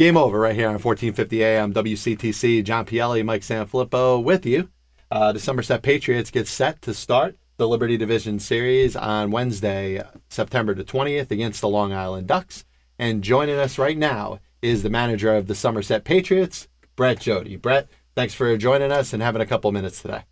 Game 0.00 0.16
over 0.16 0.40
right 0.40 0.54
here 0.54 0.68
on 0.68 0.78
1450 0.78 1.44
AM 1.44 1.74
WCTC. 1.74 2.64
John 2.64 2.86
Pielli, 2.86 3.22
Mike 3.22 3.42
Sanfilippo 3.42 4.24
with 4.24 4.46
you. 4.46 4.70
Uh, 5.10 5.30
the 5.30 5.38
Somerset 5.38 5.82
Patriots 5.82 6.30
get 6.30 6.48
set 6.48 6.80
to 6.80 6.94
start 6.94 7.36
the 7.58 7.68
Liberty 7.68 7.98
Division 7.98 8.38
Series 8.38 8.96
on 8.96 9.30
Wednesday, 9.30 10.02
September 10.30 10.72
the 10.72 10.84
20th 10.84 11.30
against 11.30 11.60
the 11.60 11.68
Long 11.68 11.92
Island 11.92 12.28
Ducks. 12.28 12.64
And 12.98 13.22
joining 13.22 13.58
us 13.58 13.76
right 13.76 13.98
now 13.98 14.40
is 14.62 14.82
the 14.82 14.88
manager 14.88 15.36
of 15.36 15.48
the 15.48 15.54
Somerset 15.54 16.04
Patriots, 16.04 16.66
Brett 16.96 17.18
Jodie. 17.18 17.60
Brett, 17.60 17.90
thanks 18.14 18.32
for 18.32 18.56
joining 18.56 18.92
us 18.92 19.12
and 19.12 19.22
having 19.22 19.42
a 19.42 19.46
couple 19.46 19.70
minutes 19.70 20.00
today. 20.00 20.22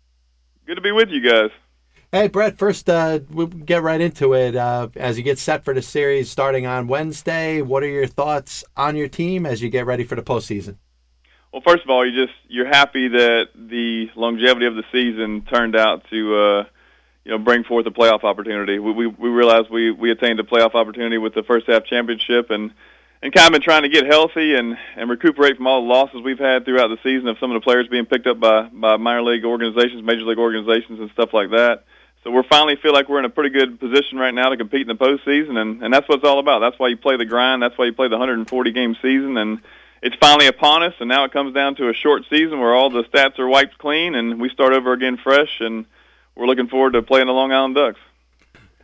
Good 0.65 0.77
to 0.77 0.81
be 0.81 0.91
with 0.91 1.09
you 1.09 1.21
guys. 1.21 1.51
Hey, 2.11 2.27
Brett, 2.27 2.57
first, 2.57 2.89
uh, 2.89 3.19
we'll 3.29 3.45
get 3.45 3.83
right 3.83 4.01
into 4.01 4.33
it. 4.33 4.55
Uh, 4.55 4.87
as 4.95 5.19
you 5.19 5.23
get 5.23 5.37
set 5.37 5.63
for 5.63 5.75
the 5.75 5.81
series 5.83 6.31
starting 6.31 6.65
on 6.65 6.87
Wednesday, 6.87 7.61
what 7.61 7.83
are 7.83 7.87
your 7.87 8.07
thoughts 8.07 8.63
on 8.75 8.95
your 8.95 9.07
team 9.07 9.45
as 9.45 9.61
you 9.61 9.69
get 9.69 9.85
ready 9.85 10.03
for 10.03 10.15
the 10.15 10.23
postseason? 10.23 10.77
Well, 11.53 11.61
first 11.63 11.83
of 11.83 11.91
all, 11.91 12.03
you 12.03 12.25
just 12.25 12.35
you're 12.47 12.65
happy 12.65 13.09
that 13.09 13.49
the 13.53 14.09
longevity 14.15 14.65
of 14.65 14.73
the 14.73 14.83
season 14.91 15.43
turned 15.53 15.75
out 15.75 16.03
to 16.09 16.35
uh, 16.35 16.63
you 17.25 17.31
know 17.31 17.37
bring 17.37 17.63
forth 17.63 17.85
a 17.85 17.91
playoff 17.91 18.23
opportunity. 18.23 18.79
We 18.79 18.91
we, 18.91 19.05
we 19.05 19.29
realized 19.29 19.69
we 19.69 19.91
we 19.91 20.09
attained 20.09 20.39
a 20.39 20.43
playoff 20.43 20.73
opportunity 20.73 21.19
with 21.19 21.35
the 21.35 21.43
first 21.43 21.67
half 21.67 21.85
championship 21.85 22.49
and 22.49 22.71
and 23.21 23.31
kind 23.31 23.45
of 23.45 23.51
been 23.51 23.61
trying 23.61 23.83
to 23.83 23.89
get 23.89 24.07
healthy 24.07 24.55
and 24.55 24.75
and 24.95 25.11
recuperate 25.11 25.57
from 25.57 25.67
all 25.67 25.83
the 25.83 25.87
losses 25.87 26.23
we've 26.23 26.39
had 26.39 26.65
throughout 26.65 26.87
the 26.87 26.97
season 27.03 27.27
of 27.27 27.37
some 27.39 27.51
of 27.51 27.61
the 27.61 27.63
players 27.63 27.87
being 27.87 28.07
picked 28.07 28.25
up 28.25 28.39
by 28.39 28.63
by 28.69 28.97
minor 28.97 29.21
league 29.21 29.45
organizations, 29.45 30.01
major 30.03 30.23
league 30.23 30.39
organizations, 30.39 30.99
and 30.99 31.11
stuff 31.11 31.35
like 31.35 31.51
that. 31.51 31.83
So 32.23 32.31
we're 32.31 32.43
finally 32.43 32.75
feel 32.75 32.91
like 32.91 33.07
we're 33.07 33.19
in 33.19 33.25
a 33.25 33.29
pretty 33.29 33.49
good 33.49 33.79
position 33.79 34.17
right 34.17 34.33
now 34.33 34.49
to 34.49 34.57
compete 34.57 34.81
in 34.81 34.87
the 34.87 34.95
postseason, 34.95 35.57
and 35.57 35.81
and 35.81 35.93
that's 35.93 36.07
what 36.09 36.19
it's 36.19 36.27
all 36.27 36.39
about. 36.39 36.59
That's 36.59 36.77
why 36.77 36.89
you 36.89 36.97
play 36.97 37.15
the 37.17 37.25
grind. 37.25 37.61
That's 37.61 37.77
why 37.77 37.85
you 37.85 37.93
play 37.93 38.07
the 38.07 38.17
140 38.17 38.71
game 38.71 38.95
season, 39.01 39.37
and 39.37 39.61
it's 40.01 40.15
finally 40.17 40.47
upon 40.47 40.83
us. 40.83 40.93
And 40.99 41.07
now 41.07 41.23
it 41.23 41.31
comes 41.31 41.53
down 41.53 41.75
to 41.75 41.89
a 41.89 41.93
short 41.93 42.23
season 42.29 42.59
where 42.59 42.73
all 42.73 42.89
the 42.89 43.03
stats 43.03 43.39
are 43.39 43.47
wiped 43.47 43.77
clean, 43.77 44.15
and 44.15 44.39
we 44.39 44.49
start 44.49 44.73
over 44.73 44.91
again 44.91 45.17
fresh. 45.17 45.61
And 45.61 45.85
we're 46.35 46.45
looking 46.45 46.67
forward 46.67 46.93
to 46.93 47.01
playing 47.01 47.27
the 47.27 47.33
Long 47.33 47.51
Island 47.51 47.75
Ducks. 47.75 47.99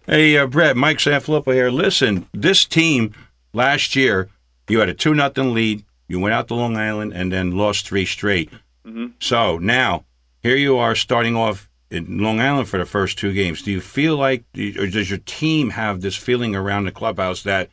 Hey, 0.05 0.37
uh, 0.37 0.45
Brett, 0.45 0.77
Mike 0.77 0.99
Sanfilippo 0.99 1.53
here. 1.53 1.69
Listen, 1.69 2.27
this 2.33 2.63
team 2.63 3.13
last 3.53 3.95
year, 3.95 4.29
you 4.69 4.79
had 4.79 4.89
a 4.89 4.93
two 4.93 5.13
nothing 5.13 5.53
lead. 5.53 5.83
You 6.07 6.19
went 6.19 6.33
out 6.33 6.47
to 6.49 6.53
Long 6.53 6.77
Island 6.77 7.13
and 7.13 7.31
then 7.31 7.51
lost 7.51 7.87
three 7.87 8.05
straight. 8.05 8.51
Mm-hmm. 8.85 9.07
So 9.19 9.57
now 9.57 10.05
here 10.43 10.55
you 10.55 10.77
are 10.77 10.93
starting 10.93 11.35
off 11.35 11.69
in 11.89 12.19
Long 12.19 12.39
Island 12.39 12.67
for 12.67 12.77
the 12.77 12.85
first 12.85 13.17
two 13.17 13.33
games. 13.33 13.61
Do 13.61 13.71
you 13.71 13.81
feel 13.81 14.17
like, 14.17 14.43
or 14.57 14.87
does 14.87 15.09
your 15.09 15.19
team 15.19 15.71
have 15.71 16.01
this 16.01 16.15
feeling 16.15 16.55
around 16.55 16.85
the 16.85 16.91
clubhouse 16.91 17.43
that 17.43 17.69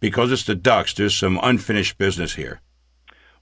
because 0.00 0.30
it's 0.32 0.44
the 0.44 0.54
Ducks, 0.54 0.94
there's 0.94 1.16
some 1.16 1.40
unfinished 1.42 1.98
business 1.98 2.34
here? 2.34 2.60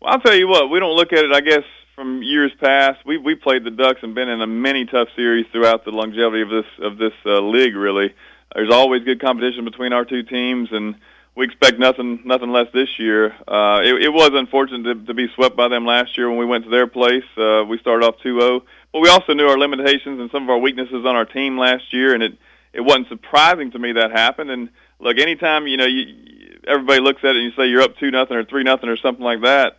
Well, 0.01 0.13
I'll 0.13 0.21
tell 0.21 0.35
you 0.35 0.49
what, 0.49 0.71
we 0.71 0.81
don't 0.81 0.97
look 0.97 1.13
at 1.13 1.25
it, 1.25 1.33
I 1.33 1.41
guess, 1.41 1.65
from 1.95 2.23
years 2.23 2.53
past. 2.61 3.05
We 3.05 3.19
we 3.19 3.35
played 3.35 3.65
the 3.65 3.71
Ducks 3.71 4.01
and 4.03 4.15
been 4.15 4.29
in 4.29 4.41
a 4.41 4.47
many 4.47 4.87
tough 4.87 5.09
series 5.15 5.47
throughout 5.53 5.85
the 5.85 5.91
longevity 5.91 6.43
of 6.43 6.49
this 6.49 6.67
of 6.81 6.99
this 6.99 7.13
uh, 7.27 7.41
league. 7.41 7.77
Really, 7.77 8.15
there's 8.55 8.73
always 8.73 9.05
good 9.05 9.21
competition 9.21 9.65
between 9.65 9.93
our 9.93 10.05
two 10.05 10.23
teams, 10.23 10.71
and 10.73 10.97
we 11.35 11.47
expect 11.47 11.79
nothing 11.79 12.21
nothing 12.25 12.51
less 12.51 12.69
this 12.75 12.99
year. 12.99 13.35
Uh, 13.49 13.81
it, 13.83 14.03
it 14.03 14.13
was 14.13 14.31
unfortunate 14.35 14.83
to, 14.85 15.07
to 15.07 15.15
be 15.15 15.29
swept 15.35 15.57
by 15.57 15.69
them 15.69 15.87
last 15.87 16.19
year 16.19 16.29
when 16.29 16.39
we 16.39 16.45
went 16.45 16.65
to 16.65 16.71
their 16.71 16.87
place. 16.87 17.25
Uh, 17.37 17.65
we 17.67 17.79
started 17.79 18.07
off 18.07 18.17
2-0, 18.25 18.63
but 18.93 19.01
we 19.01 19.09
also 19.09 19.33
knew 19.33 19.47
our 19.47 19.59
limitations 19.59 20.21
and 20.21 20.31
some 20.31 20.43
of 20.43 20.51
our 20.51 20.59
weaknesses 20.59 21.07
on 21.07 21.17
our 21.17 21.25
team 21.25 21.57
last 21.59 21.93
year, 21.93 22.15
and 22.15 22.23
it 22.23 22.39
it 22.73 22.81
wasn't 22.83 23.09
surprising 23.09 23.71
to 23.71 23.79
me 23.79 23.93
that 23.93 24.11
happened. 24.13 24.51
And 24.51 24.69
look, 24.99 25.19
anytime 25.19 25.67
you 25.67 25.79
know 25.79 25.87
you, 25.87 26.59
everybody 26.67 27.01
looks 27.01 27.25
at 27.25 27.35
it 27.35 27.37
and 27.37 27.45
you 27.45 27.53
say 27.53 27.69
you're 27.69 27.83
up 27.83 27.97
two 27.97 28.11
nothing 28.11 28.37
or 28.37 28.45
three 28.45 28.63
nothing 28.63 28.89
or 28.89 28.97
something 28.97 29.25
like 29.25 29.43
that. 29.43 29.79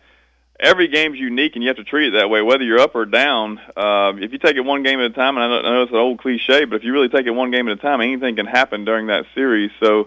Every 0.58 0.86
game's 0.86 1.18
unique, 1.18 1.56
and 1.56 1.64
you 1.64 1.68
have 1.68 1.78
to 1.78 1.84
treat 1.84 2.14
it 2.14 2.18
that 2.18 2.30
way, 2.30 2.40
whether 2.40 2.62
you're 2.62 2.78
up 2.78 2.94
or 2.94 3.04
down. 3.04 3.58
Uh, 3.76 4.12
if 4.18 4.32
you 4.32 4.38
take 4.38 4.54
it 4.54 4.60
one 4.60 4.84
game 4.84 5.00
at 5.00 5.06
a 5.06 5.10
time, 5.10 5.36
and 5.36 5.44
I 5.44 5.48
know, 5.48 5.58
I 5.58 5.72
know 5.72 5.82
it's 5.82 5.90
an 5.90 5.98
old 5.98 6.20
cliche, 6.20 6.64
but 6.64 6.76
if 6.76 6.84
you 6.84 6.92
really 6.92 7.08
take 7.08 7.26
it 7.26 7.32
one 7.32 7.50
game 7.50 7.68
at 7.68 7.76
a 7.76 7.80
time, 7.80 8.00
anything 8.00 8.36
can 8.36 8.46
happen 8.46 8.84
during 8.84 9.08
that 9.08 9.26
series. 9.34 9.72
So 9.80 10.02
uh, 10.02 10.04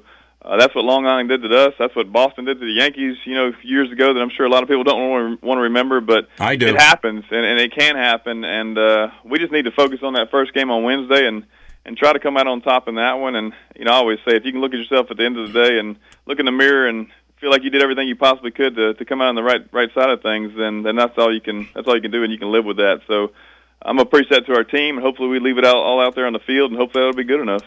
that's 0.55 0.73
what 0.73 0.85
Long 0.85 1.05
Island 1.05 1.27
did 1.27 1.41
to 1.41 1.57
us. 1.57 1.73
That's 1.77 1.93
what 1.93 2.11
Boston 2.11 2.45
did 2.45 2.59
to 2.61 2.65
the 2.65 2.71
Yankees, 2.71 3.17
you 3.25 3.35
know, 3.35 3.51
years 3.63 3.91
ago. 3.91 4.13
That 4.13 4.21
I'm 4.21 4.29
sure 4.29 4.45
a 4.45 4.49
lot 4.49 4.63
of 4.63 4.69
people 4.69 4.85
don't 4.85 5.09
want 5.09 5.41
to, 5.41 5.47
to 5.47 5.61
remember, 5.61 5.99
but 5.99 6.29
I 6.39 6.55
do. 6.55 6.67
It 6.67 6.79
happens, 6.79 7.25
and, 7.29 7.45
and 7.45 7.59
it 7.59 7.73
can 7.75 7.97
happen, 7.97 8.45
and 8.45 8.77
uh, 8.77 9.09
we 9.25 9.39
just 9.39 9.51
need 9.51 9.65
to 9.65 9.71
focus 9.71 9.99
on 10.03 10.13
that 10.13 10.31
first 10.31 10.53
game 10.53 10.71
on 10.71 10.83
Wednesday 10.83 11.27
and 11.27 11.43
and 11.83 11.97
try 11.97 12.13
to 12.13 12.19
come 12.19 12.37
out 12.37 12.47
on 12.47 12.61
top 12.61 12.87
in 12.87 12.95
that 12.95 13.13
one. 13.13 13.35
And 13.35 13.53
you 13.75 13.83
know, 13.83 13.91
I 13.91 13.95
always 13.95 14.19
say 14.19 14.35
if 14.35 14.45
you 14.45 14.53
can 14.53 14.61
look 14.61 14.73
at 14.73 14.79
yourself 14.79 15.11
at 15.11 15.17
the 15.17 15.25
end 15.25 15.37
of 15.37 15.51
the 15.51 15.63
day 15.65 15.79
and 15.79 15.97
look 16.25 16.39
in 16.39 16.45
the 16.45 16.51
mirror 16.53 16.87
and 16.87 17.07
feel 17.41 17.49
like 17.49 17.63
you 17.63 17.69
did 17.69 17.81
everything 17.81 18.07
you 18.07 18.15
possibly 18.15 18.51
could 18.51 18.75
to 18.75 18.93
to 18.93 19.05
come 19.05 19.21
out 19.21 19.27
on 19.27 19.35
the 19.35 19.43
right 19.43 19.67
right 19.73 19.93
side 19.93 20.09
of 20.09 20.21
things, 20.21 20.53
then 20.57 20.83
then 20.83 20.95
that's 20.95 21.17
all 21.17 21.33
you 21.33 21.41
can 21.41 21.67
that's 21.75 21.87
all 21.89 21.95
you 21.95 22.01
can 22.01 22.11
do, 22.11 22.23
and 22.23 22.31
you 22.31 22.39
can 22.39 22.51
live 22.51 22.63
with 22.63 22.77
that. 22.77 23.01
So. 23.07 23.31
I'm 23.79 23.95
gonna 23.95 24.09
preach 24.09 24.29
that 24.29 24.47
to 24.47 24.55
our 24.55 24.63
team, 24.63 24.97
and 24.97 25.05
hopefully 25.05 25.29
we 25.29 25.39
leave 25.39 25.59
it 25.59 25.63
out 25.63 25.75
all 25.75 26.01
out 26.01 26.15
there 26.15 26.25
on 26.25 26.33
the 26.33 26.39
field, 26.39 26.71
and 26.71 26.79
hopefully 26.79 27.03
that'll 27.03 27.15
be 27.15 27.23
good 27.23 27.39
enough. 27.39 27.61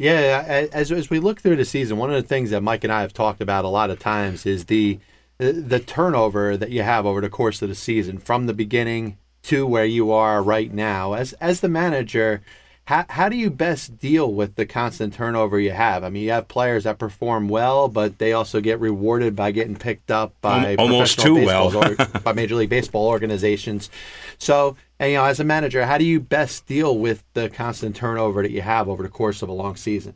Yeah, 0.00 0.68
as 0.72 0.90
as 0.90 1.10
we 1.10 1.18
look 1.18 1.42
through 1.42 1.56
the 1.56 1.64
season, 1.66 1.98
one 1.98 2.08
of 2.08 2.20
the 2.20 2.26
things 2.26 2.48
that 2.50 2.62
Mike 2.62 2.84
and 2.84 2.92
I 2.92 3.02
have 3.02 3.12
talked 3.12 3.42
about 3.42 3.66
a 3.66 3.68
lot 3.68 3.90
of 3.90 3.98
times 3.98 4.46
is 4.46 4.64
the 4.64 4.98
the 5.36 5.78
turnover 5.78 6.56
that 6.56 6.70
you 6.70 6.82
have 6.82 7.04
over 7.04 7.20
the 7.20 7.28
course 7.28 7.60
of 7.60 7.68
the 7.68 7.74
season 7.74 8.16
from 8.16 8.46
the 8.46 8.54
beginning 8.54 9.18
to 9.42 9.66
where 9.66 9.84
you 9.84 10.10
are 10.10 10.42
right 10.42 10.72
now. 10.72 11.12
As 11.12 11.34
as 11.34 11.60
the 11.60 11.68
manager, 11.68 12.40
how 12.86 13.04
how 13.08 13.28
do 13.28 13.36
you 13.36 13.50
best 13.50 13.98
deal 13.98 14.32
with 14.32 14.56
the 14.56 14.66
constant 14.66 15.14
turnover 15.14 15.60
you 15.60 15.70
have? 15.70 16.02
I 16.02 16.08
mean, 16.08 16.24
you 16.24 16.30
have 16.30 16.48
players 16.48 16.84
that 16.84 16.98
perform 16.98 17.48
well, 17.48 17.88
but 17.88 18.18
they 18.18 18.32
also 18.32 18.60
get 18.60 18.80
rewarded 18.80 19.36
by 19.36 19.52
getting 19.52 19.76
picked 19.76 20.10
up 20.10 20.34
by 20.40 20.76
almost 20.76 21.20
too 21.20 21.44
well 21.44 21.76
or, 21.76 21.94
by 22.24 22.32
Major 22.32 22.56
League 22.56 22.70
Baseball 22.70 23.06
organizations. 23.06 23.90
So 24.38 24.76
and 24.98 25.12
you 25.12 25.16
know, 25.16 25.24
as 25.24 25.40
a 25.40 25.44
manager, 25.44 25.86
how 25.86 25.98
do 25.98 26.04
you 26.04 26.20
best 26.20 26.66
deal 26.66 26.98
with 26.98 27.24
the 27.32 27.48
constant 27.48 27.96
turnover 27.96 28.42
that 28.42 28.50
you 28.50 28.60
have 28.60 28.88
over 28.88 29.02
the 29.02 29.08
course 29.08 29.40
of 29.40 29.48
a 29.48 29.52
long 29.52 29.76
season? 29.76 30.14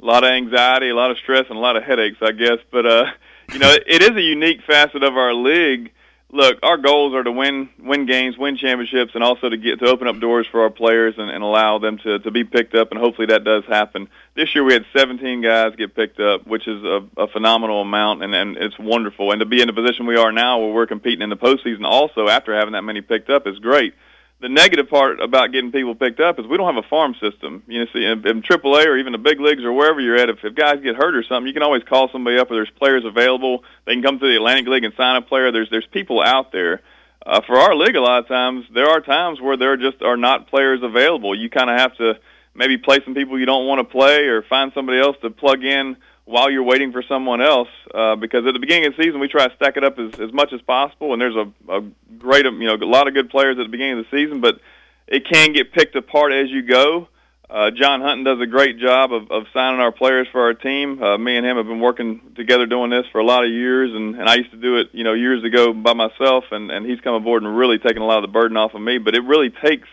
A 0.00 0.04
lot 0.04 0.24
of 0.24 0.30
anxiety, 0.30 0.90
a 0.90 0.94
lot 0.94 1.10
of 1.10 1.16
stress, 1.16 1.46
and 1.48 1.56
a 1.56 1.60
lot 1.60 1.76
of 1.76 1.84
headaches, 1.84 2.18
I 2.20 2.32
guess. 2.32 2.58
But 2.70 2.86
uh, 2.86 3.04
you 3.52 3.58
know, 3.58 3.74
it 3.86 4.02
is 4.02 4.10
a 4.10 4.20
unique 4.20 4.60
facet 4.66 5.02
of 5.02 5.16
our 5.16 5.32
league. 5.32 5.90
Look, 6.32 6.58
our 6.64 6.76
goals 6.76 7.14
are 7.14 7.22
to 7.22 7.30
win 7.30 7.68
win 7.78 8.04
games, 8.04 8.36
win 8.36 8.56
championships, 8.56 9.14
and 9.14 9.22
also 9.22 9.48
to 9.48 9.56
get 9.56 9.78
to 9.78 9.86
open 9.86 10.08
up 10.08 10.18
doors 10.18 10.46
for 10.50 10.62
our 10.62 10.70
players 10.70 11.14
and, 11.16 11.30
and 11.30 11.42
allow 11.42 11.78
them 11.78 11.98
to 11.98 12.18
to 12.18 12.30
be 12.32 12.42
picked 12.42 12.74
up. 12.74 12.90
And 12.90 12.98
hopefully 12.98 13.28
that 13.28 13.44
does 13.44 13.64
happen. 13.66 14.08
This 14.34 14.52
year 14.54 14.64
we 14.64 14.72
had 14.72 14.84
17 14.94 15.40
guys 15.40 15.76
get 15.76 15.94
picked 15.94 16.18
up, 16.18 16.44
which 16.44 16.66
is 16.66 16.82
a, 16.82 17.06
a 17.16 17.28
phenomenal 17.28 17.80
amount, 17.80 18.24
and, 18.24 18.34
and 18.34 18.56
it's 18.56 18.78
wonderful. 18.78 19.30
And 19.30 19.38
to 19.38 19.46
be 19.46 19.60
in 19.60 19.68
the 19.68 19.72
position 19.72 20.06
we 20.06 20.16
are 20.16 20.32
now, 20.32 20.58
where 20.58 20.72
we're 20.72 20.86
competing 20.86 21.22
in 21.22 21.30
the 21.30 21.36
postseason, 21.36 21.84
also 21.84 22.26
after 22.26 22.54
having 22.54 22.72
that 22.72 22.82
many 22.82 23.02
picked 23.02 23.30
up, 23.30 23.46
is 23.46 23.58
great 23.60 23.94
the 24.40 24.48
negative 24.48 24.90
part 24.90 25.20
about 25.20 25.52
getting 25.52 25.72
people 25.72 25.94
picked 25.94 26.20
up 26.20 26.38
is 26.38 26.46
we 26.46 26.58
don't 26.58 26.74
have 26.74 26.84
a 26.84 26.88
farm 26.88 27.14
system. 27.20 27.62
You 27.66 27.80
know, 27.80 27.86
see, 27.92 28.04
in, 28.04 28.26
in 28.26 28.42
AAA 28.42 28.86
or 28.86 28.98
even 28.98 29.12
the 29.12 29.18
big 29.18 29.40
leagues 29.40 29.64
or 29.64 29.72
wherever 29.72 29.98
you're 29.98 30.16
at, 30.16 30.28
if, 30.28 30.44
if 30.44 30.54
guys 30.54 30.80
get 30.82 30.94
hurt 30.94 31.16
or 31.16 31.22
something, 31.22 31.46
you 31.46 31.54
can 31.54 31.62
always 31.62 31.82
call 31.84 32.10
somebody 32.10 32.38
up. 32.38 32.50
Or 32.50 32.54
there's 32.54 32.70
players 32.70 33.04
available. 33.04 33.64
They 33.86 33.94
can 33.94 34.02
come 34.02 34.18
to 34.18 34.26
the 34.26 34.36
Atlantic 34.36 34.66
League 34.66 34.84
and 34.84 34.92
sign 34.94 35.16
a 35.16 35.22
player. 35.22 35.52
There's 35.52 35.70
there's 35.70 35.86
people 35.86 36.22
out 36.22 36.52
there. 36.52 36.82
Uh, 37.24 37.40
for 37.40 37.58
our 37.58 37.74
league, 37.74 37.96
a 37.96 38.00
lot 38.00 38.20
of 38.20 38.28
times 38.28 38.66
there 38.72 38.88
are 38.88 39.00
times 39.00 39.40
where 39.40 39.56
there 39.56 39.76
just 39.76 40.00
are 40.02 40.16
not 40.16 40.48
players 40.48 40.80
available. 40.82 41.34
You 41.34 41.50
kind 41.50 41.70
of 41.70 41.78
have 41.78 41.96
to 41.96 42.18
maybe 42.54 42.78
play 42.78 42.98
some 43.04 43.14
people 43.14 43.38
you 43.38 43.46
don't 43.46 43.66
want 43.66 43.80
to 43.80 43.84
play, 43.84 44.26
or 44.26 44.42
find 44.42 44.70
somebody 44.74 45.00
else 45.00 45.16
to 45.22 45.30
plug 45.30 45.64
in 45.64 45.96
while 46.26 46.50
you're 46.50 46.64
waiting 46.64 46.92
for 46.92 47.02
someone 47.02 47.40
else. 47.40 47.68
Uh, 47.94 48.16
because 48.16 48.44
at 48.46 48.52
the 48.52 48.58
beginning 48.58 48.86
of 48.86 48.96
the 48.96 49.02
season, 49.02 49.18
we 49.20 49.28
try 49.28 49.48
to 49.48 49.54
stack 49.56 49.76
it 49.78 49.84
up 49.84 49.98
as, 49.98 50.20
as 50.20 50.32
much 50.32 50.52
as 50.52 50.60
possible, 50.60 51.14
and 51.14 51.22
there's 51.22 51.36
a, 51.36 51.50
a 51.72 51.80
great, 52.18 52.44
you 52.44 52.66
know, 52.66 52.74
a 52.74 52.84
lot 52.84 53.08
of 53.08 53.14
good 53.14 53.30
players 53.30 53.56
at 53.58 53.62
the 53.62 53.70
beginning 53.70 53.98
of 53.98 54.06
the 54.10 54.16
season, 54.16 54.40
but 54.40 54.60
it 55.06 55.26
can 55.26 55.52
get 55.52 55.72
picked 55.72 55.96
apart 55.96 56.32
as 56.32 56.50
you 56.50 56.62
go. 56.62 57.08
Uh, 57.48 57.70
John 57.70 58.00
Hunton 58.00 58.24
does 58.24 58.40
a 58.40 58.46
great 58.46 58.80
job 58.80 59.12
of, 59.12 59.30
of 59.30 59.44
signing 59.54 59.78
our 59.78 59.92
players 59.92 60.26
for 60.32 60.42
our 60.42 60.54
team. 60.54 61.00
Uh, 61.00 61.16
me 61.16 61.36
and 61.36 61.46
him 61.46 61.56
have 61.56 61.66
been 61.66 61.78
working 61.78 62.32
together 62.34 62.66
doing 62.66 62.90
this 62.90 63.06
for 63.12 63.20
a 63.20 63.24
lot 63.24 63.44
of 63.44 63.50
years, 63.50 63.94
and, 63.94 64.16
and 64.16 64.28
I 64.28 64.34
used 64.34 64.50
to 64.50 64.56
do 64.56 64.78
it, 64.78 64.88
you 64.92 65.04
know, 65.04 65.12
years 65.12 65.44
ago 65.44 65.72
by 65.72 65.94
myself, 65.94 66.44
and, 66.50 66.72
and 66.72 66.84
he's 66.84 67.00
come 67.00 67.14
aboard 67.14 67.44
and 67.44 67.56
really 67.56 67.78
taken 67.78 68.02
a 68.02 68.04
lot 68.04 68.18
of 68.18 68.22
the 68.22 68.32
burden 68.32 68.56
off 68.56 68.74
of 68.74 68.80
me. 68.80 68.98
But 68.98 69.14
it 69.14 69.22
really 69.22 69.50
takes 69.50 69.86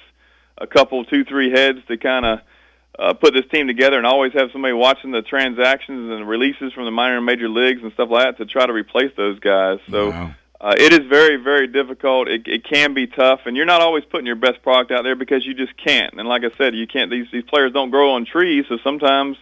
a 0.57 0.65
couple, 0.65 1.05
two, 1.05 1.25
three 1.25 1.51
heads 1.51 1.77
to 1.89 1.97
kind 1.97 2.25
of 2.25 2.39
uh, 2.99 3.13
put 3.13 3.33
this 3.33 3.45
team 3.51 3.67
together 3.67 3.97
and 3.97 4.05
always 4.05 4.33
have 4.33 4.51
somebody 4.51 4.73
watching 4.73 5.11
the 5.11 5.21
transactions 5.21 6.11
and 6.11 6.27
releases 6.27 6.73
from 6.73 6.85
the 6.85 6.91
minor 6.91 7.17
and 7.17 7.25
major 7.25 7.49
leagues 7.49 7.81
and 7.81 7.91
stuff 7.93 8.09
like 8.09 8.25
that 8.25 8.37
to 8.37 8.45
try 8.45 8.65
to 8.65 8.73
replace 8.73 9.11
those 9.17 9.39
guys. 9.39 9.79
So 9.89 10.09
Wow. 10.11 10.35
uh, 10.61 10.75
it 10.77 10.93
is 10.93 10.99
very, 11.09 11.37
very 11.37 11.67
difficult. 11.67 12.27
It, 12.27 12.47
it 12.47 12.63
can 12.63 12.93
be 12.93 13.07
tough, 13.07 13.41
and 13.45 13.57
you're 13.57 13.65
not 13.65 13.81
always 13.81 14.03
putting 14.05 14.27
your 14.27 14.35
best 14.35 14.61
product 14.61 14.91
out 14.91 15.03
there 15.03 15.15
because 15.15 15.45
you 15.45 15.53
just 15.55 15.75
can't. 15.77 16.13
And 16.17 16.27
like 16.27 16.43
I 16.43 16.55
said, 16.57 16.75
you 16.75 16.85
can't. 16.87 17.09
These 17.09 17.27
these 17.31 17.43
players 17.43 17.73
don't 17.73 17.89
grow 17.89 18.11
on 18.11 18.25
trees, 18.25 18.65
so 18.69 18.77
sometimes 18.83 19.37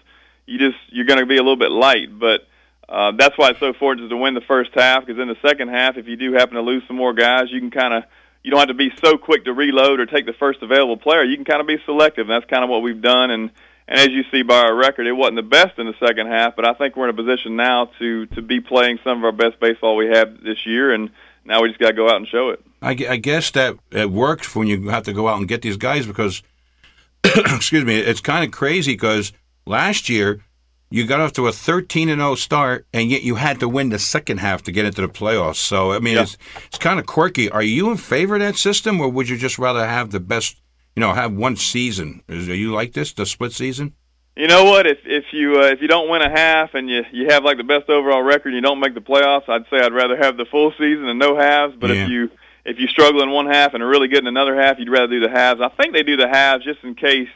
you 0.46 0.58
just 0.58 0.78
you're 0.88 1.06
going 1.06 1.20
to 1.20 1.26
be 1.26 1.36
a 1.36 1.44
little 1.44 1.58
bit 1.58 1.72
light. 1.72 2.08
But 2.18 2.48
uh, 2.90 3.12
that's 3.18 3.38
why 3.38 3.50
it's 3.50 3.60
so 3.60 3.74
fortunate 3.74 4.10
to 4.10 4.18
win 4.18 4.34
the 4.34 4.42
first 4.42 4.72
half 4.74 5.06
because 5.06 5.22
in 5.22 5.28
the 5.28 5.38
second 5.46 5.70
half, 5.70 5.98
if 5.98 6.08
you 6.08 6.16
do 6.16 6.34
happen 6.34 6.56
to 6.56 6.62
lose 6.62 6.84
some 6.88 6.96
more 6.96 7.14
guys, 7.14 7.52
you 7.52 7.60
can 7.60 7.72
kind 7.72 7.94
of 7.94 8.04
you 8.44 8.52
don't 8.52 8.60
have 8.60 8.70
to 8.70 8.74
be 8.74 8.92
so 9.04 9.18
quick 9.18 9.46
to 9.46 9.54
reload 9.54 10.00
or 10.00 10.06
take 10.06 10.26
the 10.26 10.34
first 10.34 10.62
available 10.62 10.98
player. 10.98 11.24
You 11.24 11.36
can 11.36 11.46
kind 11.46 11.62
of 11.62 11.68
be 11.68 11.78
selective. 11.86 12.30
And 12.30 12.32
that's 12.32 12.50
kind 12.50 12.64
of 12.64 12.70
what 12.70 12.82
we've 12.82 13.02
done, 13.02 13.32
and 13.32 13.52
and 13.88 14.00
as 14.00 14.10
you 14.10 14.24
see 14.32 14.42
by 14.42 14.56
our 14.56 14.74
record, 14.74 15.06
it 15.06 15.12
wasn't 15.12 15.36
the 15.36 15.44
best 15.44 15.78
in 15.78 15.86
the 15.86 15.96
second 16.00 16.28
half. 16.28 16.56
But 16.56 16.66
I 16.66 16.74
think 16.74 16.96
we're 16.96 17.10
in 17.10 17.16
a 17.16 17.18
position 17.18 17.56
now 17.56 17.92
to 18.00 18.26
to 18.28 18.42
be 18.42 18.62
playing 18.62 19.00
some 19.04 19.20
of 19.20 19.24
our 19.26 19.32
best 19.32 19.60
baseball 19.60 19.96
we 19.96 20.08
have 20.08 20.42
this 20.42 20.66
year, 20.66 20.94
and 20.94 21.10
now 21.46 21.62
we 21.62 21.70
just 21.70 21.80
got 21.80 21.88
to 21.88 21.94
go 21.94 22.10
out 22.10 22.18
and 22.18 22.28
show 22.28 22.50
it. 22.50 22.64
I, 22.82 22.92
I 22.92 23.18
guess 23.18 23.52
that 23.52 23.78
it 23.92 24.10
works 24.10 24.56
when 24.56 24.68
you 24.68 24.90
have 24.90 25.04
to 25.04 25.14
go 25.14 25.28
out 25.28 25.38
and 25.38 25.48
get 25.48 25.62
these 25.62 25.78
guys 25.78 26.08
because, 26.08 26.42
excuse 27.24 27.86
me, 27.86 28.00
it's 28.00 28.22
kind 28.22 28.44
of 28.46 28.52
crazy 28.52 28.94
because 28.94 29.34
last 29.66 30.10
year 30.10 30.44
you 30.92 31.08
got 31.08 31.22
off 31.22 31.32
to 31.34 31.48
a 31.48 31.54
13 31.54 32.10
and 32.10 32.20
0 32.20 32.36
start, 32.36 32.86
and 32.94 33.10
yet 33.10 33.24
you 33.24 33.36
had 33.36 33.62
to 33.62 33.70
win 33.70 33.90
the 33.90 33.98
second 33.98 34.40
half 34.40 34.62
to 34.64 34.72
get 34.72 34.86
into 34.86 35.02
the 35.02 35.08
playoffs. 35.08 35.56
So 35.56 35.94
I 35.94 36.00
mean, 36.00 36.16
yeah. 36.16 36.24
it's 36.24 36.38
it's 36.66 36.78
kind 36.78 37.00
of 37.00 37.06
quirky. 37.06 37.50
Are 37.50 37.64
you 37.64 37.90
in 37.90 37.98
favor 37.98 38.36
of 38.36 38.42
that 38.42 38.58
system, 38.58 39.00
or 39.00 39.10
would 39.10 39.30
you 39.30 39.38
just 39.38 39.58
rather 39.58 39.88
have 39.88 40.12
the 40.12 40.20
best? 40.20 40.58
You 40.96 41.00
know, 41.00 41.14
have 41.14 41.34
one 41.34 41.56
season. 41.56 42.22
Is, 42.28 42.50
are 42.50 42.56
you 42.56 42.74
like 42.74 42.92
this, 42.92 43.14
the 43.14 43.26
split 43.26 43.54
season? 43.54 43.94
You 44.36 44.48
know 44.48 44.66
what? 44.66 44.86
If 44.86 45.00
if 45.06 45.26
you 45.32 45.62
uh, 45.62 45.68
if 45.68 45.82
you 45.82 45.88
don't 45.88 46.10
win 46.10 46.22
a 46.22 46.30
half 46.30 46.74
and 46.74 46.90
you 46.90 47.04
you 47.14 47.28
have 47.30 47.46
like 47.46 47.58
the 47.58 47.64
best 47.64 47.90
overall 47.90 48.22
record, 48.22 48.50
and 48.50 48.56
you 48.56 48.62
don't 48.62 48.82
make 48.82 48.94
the 48.94 49.02
playoffs. 49.02 49.48
I'd 49.48 49.66
say 49.70 49.80
I'd 49.80 49.94
rather 49.94 50.18
have 50.18 50.36
the 50.36 50.46
full 50.46 50.72
season 50.72 51.08
and 51.08 51.18
no 51.18 51.38
halves. 51.38 51.76
But 51.80 51.92
yeah. 51.92 52.04
if 52.04 52.10
you 52.10 52.30
if 52.66 52.80
you 52.80 52.88
struggle 52.88 53.22
in 53.24 53.32
one 53.32 53.48
half 53.48 53.74
and 53.74 53.82
are 53.82 53.88
really 53.88 54.10
good 54.10 54.20
in 54.20 54.28
another 54.28 54.56
half, 54.56 54.78
you'd 54.78 54.90
rather 54.90 55.08
do 55.08 55.22
the 55.22 55.30
halves. 55.30 55.62
I 55.62 55.70
think 55.70 55.94
they 55.94 56.04
do 56.04 56.18
the 56.18 56.28
halves 56.28 56.66
just 56.66 56.84
in 56.84 56.96
case 56.96 57.30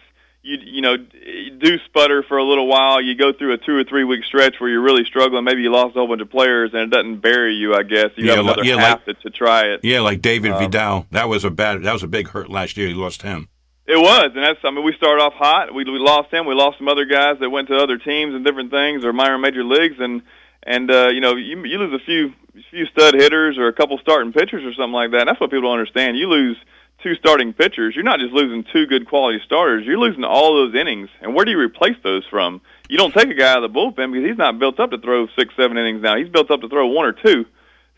you 0.46 0.60
you 0.64 0.82
know 0.82 0.96
you 1.26 1.52
do 1.58 1.80
sputter 1.86 2.24
for 2.24 2.38
a 2.38 2.44
little 2.44 2.68
while. 2.68 3.02
You 3.02 3.16
go 3.16 3.34
through 3.34 3.54
a 3.54 3.58
two 3.58 3.76
or 3.76 3.84
three 3.84 4.04
week 4.04 4.24
stretch 4.26 4.56
where 4.60 4.70
you're 4.70 4.82
really 4.82 5.04
struggling. 5.04 5.44
Maybe 5.44 5.64
you 5.64 5.72
lost 5.72 5.96
a 5.96 6.00
whole 6.00 6.08
bunch 6.08 6.22
of 6.22 6.30
players 6.30 6.72
and 6.74 6.84
it 6.84 6.90
doesn't 6.92 7.20
bury 7.20 7.56
you. 7.56 7.74
I 7.74 7.82
guess 7.84 8.12
you 8.16 8.28
yeah, 8.28 8.36
have 8.36 8.46
another 8.46 8.64
yeah, 8.64 8.78
half 8.78 9.08
like, 9.08 9.18
to, 9.18 9.30
to 9.30 9.36
try 9.36 9.62
it. 9.74 9.80
Yeah, 9.84 10.02
like 10.02 10.22
David 10.22 10.52
um, 10.52 10.60
Vidal. 10.60 11.08
That 11.12 11.28
was 11.28 11.44
a 11.44 11.50
bad. 11.50 11.84
That 11.84 11.94
was 11.94 12.04
a 12.04 12.08
big 12.08 12.30
hurt 12.30 12.50
last 12.50 12.78
year. 12.78 12.88
You 12.88 12.96
lost 12.96 13.24
him. 13.24 13.50
It 13.88 13.98
was, 13.98 14.32
and 14.36 14.44
that's. 14.44 14.60
I 14.64 14.72
mean, 14.72 14.86
we 14.86 14.94
started 14.94 15.22
off 15.22 15.34
hot. 15.34 15.74
We 15.74 15.84
we 15.84 16.00
lost 16.00 16.32
him. 16.32 16.46
We 16.46 16.54
lost 16.54 16.78
some 16.78 16.88
other 16.88 17.06
guys 17.06 17.38
that 17.40 17.50
went 17.50 17.68
to 17.70 17.78
other 17.78 17.98
teams 17.98 18.36
and 18.36 18.46
different 18.46 18.72
things 18.72 19.04
or 19.04 19.14
minor 19.14 19.38
major 19.38 19.64
leagues, 19.64 19.98
and 20.00 20.22
and 20.62 20.92
uh, 20.92 21.10
you 21.10 21.22
know 21.22 21.36
you 21.36 21.64
you 21.66 21.78
lose 21.80 22.00
a 22.00 22.06
few 22.06 22.34
few 22.70 22.86
stud 22.86 23.16
hitters 23.16 23.58
or 23.58 23.68
a 23.68 23.74
couple 23.74 23.98
starting 23.98 24.32
pitchers 24.32 24.64
or 24.64 24.74
something 24.74 24.94
like 24.94 25.12
that. 25.12 25.22
And 25.22 25.28
that's 25.28 25.40
what 25.40 25.50
people 25.50 25.70
don't 25.70 25.80
understand. 25.80 26.18
You 26.18 26.30
lose 26.30 26.58
two 27.06 27.14
starting 27.14 27.54
pitchers, 27.54 27.94
you're 27.94 28.04
not 28.04 28.20
just 28.20 28.34
losing 28.34 28.66
two 28.74 28.88
good 28.88 29.08
quality 29.08 29.40
starters, 29.46 29.86
you're 29.86 30.00
losing 30.00 30.24
all 30.24 30.56
those 30.56 30.74
innings. 30.74 31.08
And 31.22 31.36
where 31.36 31.46
do 31.46 31.52
you 31.52 31.60
replace 31.60 31.96
those 32.04 32.26
from? 32.32 32.62
You 32.90 32.98
don't 32.98 33.14
take 33.14 33.30
a 33.30 33.36
guy 33.36 33.52
out 33.52 33.64
of 33.64 33.72
the 33.72 33.80
bullpen 33.80 34.12
because 34.12 34.28
he's 34.28 34.38
not 34.38 34.58
built 34.58 34.80
up 34.80 34.90
to 34.90 34.98
throw 34.98 35.28
six, 35.38 35.54
seven 35.56 35.78
innings 35.78 36.02
now. 36.02 36.18
He's 36.18 36.30
built 36.30 36.50
up 36.50 36.62
to 36.62 36.68
throw 36.68 36.88
one 36.88 37.06
or 37.06 37.14
two. 37.14 37.46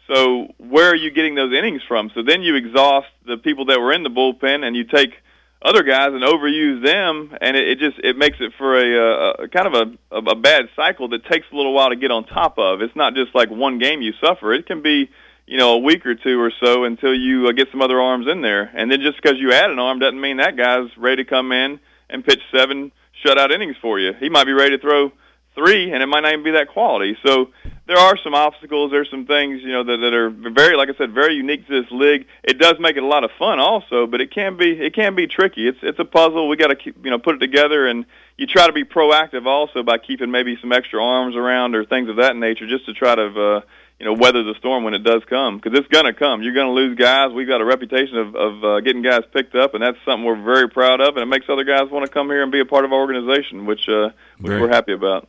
So 0.07 0.53
where 0.57 0.89
are 0.89 0.95
you 0.95 1.09
getting 1.09 1.35
those 1.35 1.53
innings 1.53 1.83
from? 1.87 2.11
So 2.15 2.21
then 2.21 2.41
you 2.41 2.55
exhaust 2.55 3.07
the 3.25 3.37
people 3.37 3.65
that 3.67 3.79
were 3.79 3.93
in 3.93 4.03
the 4.03 4.09
bullpen 4.09 4.65
and 4.65 4.75
you 4.75 4.83
take 4.83 5.13
other 5.61 5.83
guys 5.83 6.09
and 6.11 6.21
overuse 6.21 6.83
them, 6.85 7.35
and 7.41 7.55
it, 7.55 7.67
it 7.67 7.79
just 7.79 7.97
it 8.03 8.17
makes 8.17 8.37
it 8.41 8.51
for 8.57 8.77
a, 8.77 9.43
a 9.43 9.47
kind 9.47 9.73
of 9.73 9.97
a, 10.11 10.15
a 10.17 10.35
bad 10.35 10.69
cycle 10.75 11.07
that 11.09 11.25
takes 11.25 11.47
a 11.51 11.55
little 11.55 11.73
while 11.73 11.89
to 11.89 11.95
get 11.95 12.11
on 12.11 12.25
top 12.25 12.59
of. 12.59 12.81
It's 12.81 12.95
not 12.95 13.15
just 13.15 13.33
like 13.33 13.49
one 13.49 13.79
game 13.79 14.01
you 14.01 14.13
suffer. 14.21 14.53
It 14.53 14.67
can 14.67 14.81
be 14.81 15.09
you 15.47 15.57
know, 15.57 15.75
a 15.75 15.77
week 15.77 16.05
or 16.05 16.13
two 16.13 16.39
or 16.39 16.51
so 16.61 16.83
until 16.83 17.15
you 17.15 17.47
uh, 17.47 17.53
get 17.53 17.69
some 17.71 17.81
other 17.81 17.99
arms 17.99 18.27
in 18.27 18.41
there. 18.41 18.69
And 18.75 18.91
then 18.91 18.99
just 19.01 19.15
because 19.21 19.39
you 19.39 19.53
add 19.53 19.71
an 19.71 19.79
arm 19.79 19.97
doesn't 19.97 20.19
mean 20.19 20.37
that 20.37 20.57
guy's 20.57 20.95
ready 20.97 21.23
to 21.23 21.29
come 21.29 21.51
in 21.53 21.79
and 22.09 22.23
pitch 22.23 22.41
seven 22.53 22.91
shutout 23.25 23.51
innings 23.51 23.77
for 23.81 23.97
you. 23.97 24.11
He 24.19 24.29
might 24.29 24.43
be 24.43 24.51
ready 24.51 24.77
to 24.77 24.81
throw 24.81 25.11
three, 25.55 25.91
and 25.91 26.03
it 26.03 26.05
might 26.05 26.19
not 26.19 26.33
even 26.33 26.43
be 26.43 26.51
that 26.51 26.67
quality. 26.67 27.17
So 27.25 27.49
there 27.87 27.97
are 27.97 28.17
some 28.23 28.35
obstacles. 28.35 28.91
There's 28.91 29.09
some 29.09 29.25
things 29.25 29.61
you 29.63 29.71
know 29.71 29.83
that, 29.85 29.97
that 29.97 30.13
are 30.13 30.29
very, 30.29 30.75
like 30.75 30.89
I 30.89 30.97
said, 30.97 31.13
very 31.13 31.35
unique 31.35 31.65
to 31.67 31.81
this 31.81 31.91
league. 31.91 32.27
It 32.43 32.59
does 32.59 32.75
make 32.79 32.97
it 32.97 33.03
a 33.03 33.07
lot 33.07 33.23
of 33.23 33.31
fun, 33.39 33.59
also, 33.59 34.05
but 34.05 34.21
it 34.21 34.31
can 34.31 34.57
be 34.57 34.71
it 34.71 34.93
can 34.93 35.15
be 35.15 35.27
tricky. 35.27 35.67
It's 35.67 35.79
it's 35.81 35.99
a 35.99 36.05
puzzle. 36.05 36.47
We 36.47 36.57
got 36.57 36.67
to 36.67 36.75
keep 36.75 37.03
you 37.03 37.09
know 37.09 37.19
put 37.19 37.35
it 37.35 37.39
together, 37.39 37.87
and 37.87 38.05
you 38.37 38.47
try 38.47 38.67
to 38.67 38.73
be 38.73 38.83
proactive 38.83 39.45
also 39.45 39.81
by 39.81 39.97
keeping 39.97 40.29
maybe 40.29 40.57
some 40.61 40.71
extra 40.71 41.03
arms 41.03 41.35
around 41.35 41.73
or 41.73 41.85
things 41.85 42.09
of 42.09 42.17
that 42.17 42.35
nature, 42.35 42.67
just 42.67 42.85
to 42.85 42.93
try 42.93 43.15
to. 43.15 43.41
Uh, 43.41 43.61
you 43.99 44.05
know, 44.05 44.13
weather 44.13 44.43
the 44.43 44.53
storm 44.59 44.83
when 44.83 44.93
it 44.93 45.03
does 45.03 45.23
come 45.27 45.57
because 45.57 45.77
it's 45.77 45.87
going 45.87 46.05
to 46.05 46.13
come. 46.13 46.43
You're 46.43 46.53
going 46.53 46.67
to 46.67 46.73
lose 46.73 46.97
guys. 46.97 47.31
We've 47.33 47.47
got 47.47 47.61
a 47.61 47.65
reputation 47.65 48.17
of, 48.17 48.35
of 48.35 48.63
uh, 48.63 48.79
getting 48.81 49.01
guys 49.01 49.21
picked 49.33 49.55
up, 49.55 49.73
and 49.73 49.81
that's 49.81 49.97
something 50.05 50.23
we're 50.23 50.41
very 50.41 50.69
proud 50.69 51.01
of, 51.01 51.15
and 51.15 51.23
it 51.23 51.25
makes 51.25 51.47
other 51.49 51.63
guys 51.63 51.89
want 51.89 52.05
to 52.05 52.11
come 52.11 52.27
here 52.27 52.43
and 52.43 52.51
be 52.51 52.59
a 52.59 52.65
part 52.65 52.85
of 52.85 52.91
our 52.91 52.99
organization, 52.99 53.65
which 53.65 53.89
uh, 53.89 54.09
which 54.39 54.51
we're 54.51 54.69
happy 54.69 54.93
about. 54.93 55.27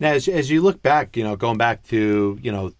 Now, 0.00 0.12
as, 0.12 0.26
as 0.28 0.50
you 0.50 0.62
look 0.62 0.82
back, 0.82 1.16
you 1.16 1.24
know, 1.24 1.36
going 1.36 1.58
back 1.58 1.82
to 1.88 2.38
you 2.40 2.52
know 2.52 2.72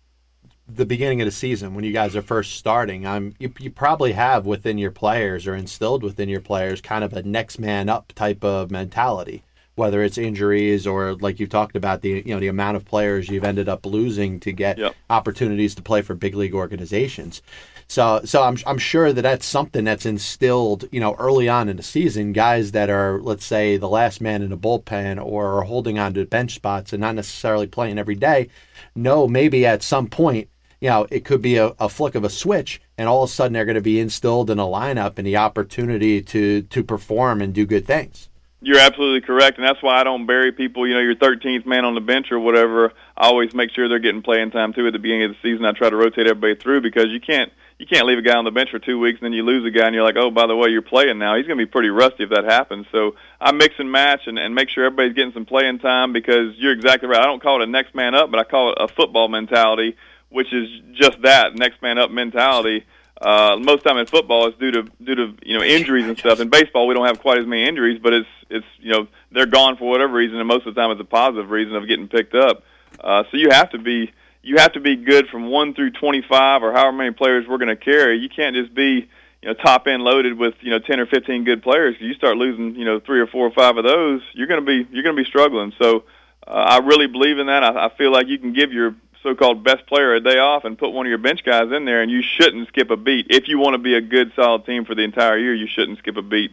the 0.66 0.86
beginning 0.86 1.20
of 1.20 1.26
the 1.26 1.32
season 1.32 1.74
when 1.74 1.84
you 1.84 1.92
guys 1.92 2.16
are 2.16 2.22
first 2.22 2.54
starting, 2.54 3.06
I'm 3.06 3.34
you, 3.38 3.52
you 3.60 3.70
probably 3.70 4.12
have 4.12 4.46
within 4.46 4.78
your 4.78 4.90
players 4.90 5.46
or 5.46 5.54
instilled 5.54 6.02
within 6.02 6.30
your 6.30 6.40
players 6.40 6.80
kind 6.80 7.04
of 7.04 7.12
a 7.12 7.22
next 7.22 7.58
man 7.58 7.90
up 7.90 8.12
type 8.14 8.42
of 8.42 8.70
mentality 8.70 9.44
whether 9.76 10.03
it's 10.03 10.19
injuries 10.19 10.87
or 10.87 11.15
like 11.15 11.41
you've 11.41 11.50
talked 11.50 11.76
about 11.76 12.03
the 12.03 12.23
you 12.25 12.35
know 12.35 12.41
the 12.41 12.49
amount 12.49 12.76
of 12.76 12.85
players 12.85 13.29
you've 13.29 13.44
ended 13.44 13.69
up 13.69 13.85
losing 13.85 14.38
to 14.41 14.53
get 14.53 14.79
yep. 14.79 14.94
opportunities 15.11 15.75
to 15.75 15.82
play 15.82 16.03
for 16.03 16.15
big 16.15 16.35
league 16.35 16.55
organizations. 16.55 17.43
So 17.88 18.21
so 18.25 18.43
I'm 18.43 18.56
I'm 18.67 18.79
sure 18.79 19.12
that 19.12 19.23
that's 19.23 19.47
something 19.47 19.85
that's 19.85 20.06
instilled 20.06 20.85
you 20.93 21.00
know 21.00 21.15
early 21.19 21.49
on 21.49 21.69
in 21.69 21.76
the 21.76 21.82
season. 21.82 22.32
Guys 22.32 22.73
that 22.73 22.91
are 22.91 23.21
let's 23.21 23.44
say 23.44 23.76
the 23.76 23.88
last 23.88 24.21
man 24.21 24.43
in 24.43 24.50
the 24.50 24.59
bullpen 24.59 25.25
or 25.25 25.59
are 25.59 25.62
holding 25.62 25.99
on 25.99 26.15
to 26.15 26.25
bench 26.25 26.55
spots 26.55 26.93
and 26.93 27.00
not 27.00 27.15
necessarily 27.15 27.67
playing 27.67 27.99
every 27.99 28.15
day, 28.15 28.49
know 28.94 29.26
maybe 29.26 29.67
at 29.67 29.82
some 29.82 30.06
point 30.06 30.49
you 30.81 30.91
know, 30.91 31.06
it 31.11 31.25
could 31.25 31.41
be 31.41 31.56
a, 31.56 31.69
a, 31.81 31.88
flick 31.88 32.15
of 32.15 32.25
a 32.25 32.29
switch, 32.29 32.79
and 32.99 33.09
all 33.09 33.23
of 33.23 33.31
a 33.31 33.32
sudden 33.32 33.55
they're 33.55 33.65
going 33.65 33.75
to 33.75 33.81
be 33.81 33.99
instilled 33.99 34.50
in 34.50 34.59
a 34.59 34.65
lineup 34.65 35.17
and 35.17 35.26
the 35.26 35.38
opportunity 35.38 36.21
to 36.21 36.61
to 36.61 36.85
perform 36.85 37.41
and 37.41 37.55
do 37.55 37.65
good 37.65 37.87
things. 37.87 38.29
You're 38.66 38.78
absolutely 38.78 39.20
correct, 39.20 39.58
and 39.58 39.66
that's 39.66 39.82
why 39.82 40.00
I 40.00 40.05
don't 40.05 40.25
bury 40.25 40.50
people. 40.50 40.88
You 40.88 40.94
know, 40.94 41.00
your 41.00 41.16
13th 41.16 41.66
man 41.66 41.84
on 41.84 41.94
the 41.94 42.00
bench 42.00 42.32
or 42.32 42.40
whatever. 42.40 42.94
I 43.14 43.26
always 43.26 43.55
make 43.55 43.70
sure 43.70 43.90
they're 43.90 43.99
getting 43.99 44.22
playing 44.22 44.52
time 44.52 44.72
too 44.72 44.87
at 44.87 44.94
the 44.94 44.99
beginning 44.99 45.25
of 45.25 45.32
the 45.32 45.37
season. 45.43 45.66
I 45.66 45.72
try 45.72 45.90
to 45.90 45.96
rotate 45.96 46.26
everybody 46.26 46.55
through 46.55 46.81
because 46.81 47.08
you 47.08 47.20
can't 47.20 47.52
you 47.78 47.84
can't 47.84 48.06
leave 48.06 48.16
a 48.16 48.22
guy 48.22 48.34
on 48.34 48.44
the 48.46 48.50
bench 48.50 48.70
for 48.70 48.78
two 48.78 48.99
weeks 48.99 49.19
and 49.20 49.26
then 49.26 49.34
you 49.34 49.43
lose 49.43 49.66
a 49.66 49.70
guy 49.70 49.84
and 49.84 49.94
you're 49.94 50.02
like, 50.02 50.16
oh, 50.16 50.31
by 50.31 50.46
the 50.46 50.56
way, 50.56 50.70
you're 50.70 50.81
playing 50.81 51.19
now. 51.19 51.37
He's 51.37 51.46
going 51.46 51.58
to 51.58 51.66
be 51.66 51.70
pretty 51.70 51.90
rusty 51.90 52.25
if 52.25 52.31
that 52.31 52.44
happens. 52.44 52.87
So 52.90 53.16
I 53.38 53.52
mix 53.52 53.75
and 53.78 53.93
match 53.93 54.22
and, 54.26 54.38
and 54.38 54.55
make 54.55 54.70
sure 54.70 54.87
everybody's 54.87 55.14
getting 55.14 55.34
some 55.34 55.44
playing 55.44 55.81
time 55.81 56.14
because 56.14 56.55
you're 56.56 56.72
exactly 56.72 57.08
right. 57.08 57.20
I 57.20 57.26
don't 57.26 57.43
call 57.43 57.61
it 57.61 57.69
a 57.69 57.70
next 57.70 57.94
man 57.94 58.14
up, 58.14 58.31
but 58.31 58.40
I 58.40 58.44
call 58.44 58.72
it 58.72 58.78
a 58.81 58.88
football 58.88 59.28
mentality, 59.28 59.94
which 60.31 60.55
is 60.55 60.70
just 60.94 61.20
that 61.22 61.55
next 61.55 61.82
man 61.82 61.99
up 61.99 62.11
mentality 62.11 62.87
uh, 63.20 63.56
most 63.61 63.84
time 63.84 63.96
in 63.96 64.06
football 64.06 64.49
it's 64.49 64.58
due 64.58 64.72
to 64.72 64.82
due 65.02 65.14
to 65.14 65.34
you 65.43 65.56
know 65.56 65.64
injuries 65.64 66.06
and 66.06 66.19
stuff. 66.19 66.40
In 66.40 66.49
baseball, 66.49 66.87
we 66.87 66.94
don't 66.94 67.06
have 67.06 67.20
quite 67.20 67.38
as 67.38 67.46
many 67.46 67.66
injuries, 67.66 68.00
but 68.02 68.12
it's 68.12 68.28
it's 68.50 68.66
you 68.81 68.93
know 68.93 69.06
they're 69.31 69.46
gone 69.46 69.76
for 69.76 69.88
whatever 69.88 70.12
reason, 70.12 70.38
and 70.38 70.49
most 70.49 70.66
of 70.66 70.75
the 70.75 70.81
time 70.81 70.90
it's 70.90 71.00
a 71.00 71.05
positive 71.05 71.50
reason 71.50 71.76
of 71.76 71.87
getting 71.87 72.08
picked 72.08 72.34
up. 72.34 72.64
Uh, 73.00 73.25
so 73.31 73.37
you 73.37 73.50
have 73.50 73.70
to 73.70 73.78
be 73.78 74.12
you 74.43 74.56
have 74.56 74.72
to 74.72 74.81
be 74.81 74.96
good 74.96 75.28
from 75.28 75.49
one 75.50 75.75
through 75.75 75.90
twenty 75.93 76.22
five 76.28 76.62
or 76.62 76.72
however 76.72 76.96
many 76.96 77.12
players 77.12 77.46
we're 77.49 77.58
going 77.58 77.69
to 77.69 77.76
carry. 77.76 78.18
You 78.18 78.28
can't 78.28 78.56
just 78.56 78.75
be 78.75 79.09
you 79.42 79.49
know 79.49 79.54
top 79.54 79.87
end 79.87 80.02
loaded 80.02 80.37
with 80.37 80.54
you 80.61 80.71
know 80.71 80.78
ten 80.78 80.99
or 80.99 81.06
fifteen 81.06 81.44
good 81.44 81.62
players. 81.62 81.97
You 82.00 82.14
start 82.14 82.37
losing 82.37 82.75
you 82.75 82.85
know 82.85 83.00
three 83.00 83.21
or 83.21 83.26
four 83.26 83.47
or 83.47 83.52
five 83.52 83.76
of 83.76 83.85
those, 83.85 84.23
you're 84.33 84.47
going 84.49 84.64
to 84.64 84.66
be 84.66 84.88
you're 84.92 85.04
going 85.04 85.16
to 85.16 85.23
be 85.23 85.28
struggling. 85.28 85.73
So 85.78 86.04
uh, 86.47 86.50
I 86.50 86.78
really 86.78 87.06
believe 87.06 87.38
in 87.38 87.47
that. 87.47 87.62
I, 87.62 87.87
I 87.87 87.97
feel 87.97 88.12
like 88.12 88.26
you 88.26 88.38
can 88.38 88.52
give 88.52 88.73
your 88.73 88.94
so-called 89.25 89.64
best 89.64 89.85
player 89.88 90.14
a 90.14 90.21
day 90.21 90.38
off 90.38 90.64
and 90.64 90.78
put 90.78 90.90
one 90.90 91.07
of 91.07 91.09
your 91.09 91.19
bench 91.19 91.43
guys 91.45 91.73
in 91.73 91.85
there, 91.85 92.00
and 92.00 92.12
you 92.12 92.23
shouldn't 92.23 92.69
skip 92.69 92.90
a 92.90 92.97
beat. 92.97 93.26
If 93.31 93.49
you 93.49 93.59
want 93.59 93.75
to 93.75 93.78
be 93.78 93.97
a 93.97 94.00
good, 94.00 94.31
solid 94.37 94.64
team 94.64 94.85
for 94.85 94.95
the 94.95 95.02
entire 95.02 95.37
year, 95.37 95.54
you 95.54 95.66
shouldn't 95.66 95.99
skip 95.99 96.16
a 96.16 96.23
beat. 96.23 96.52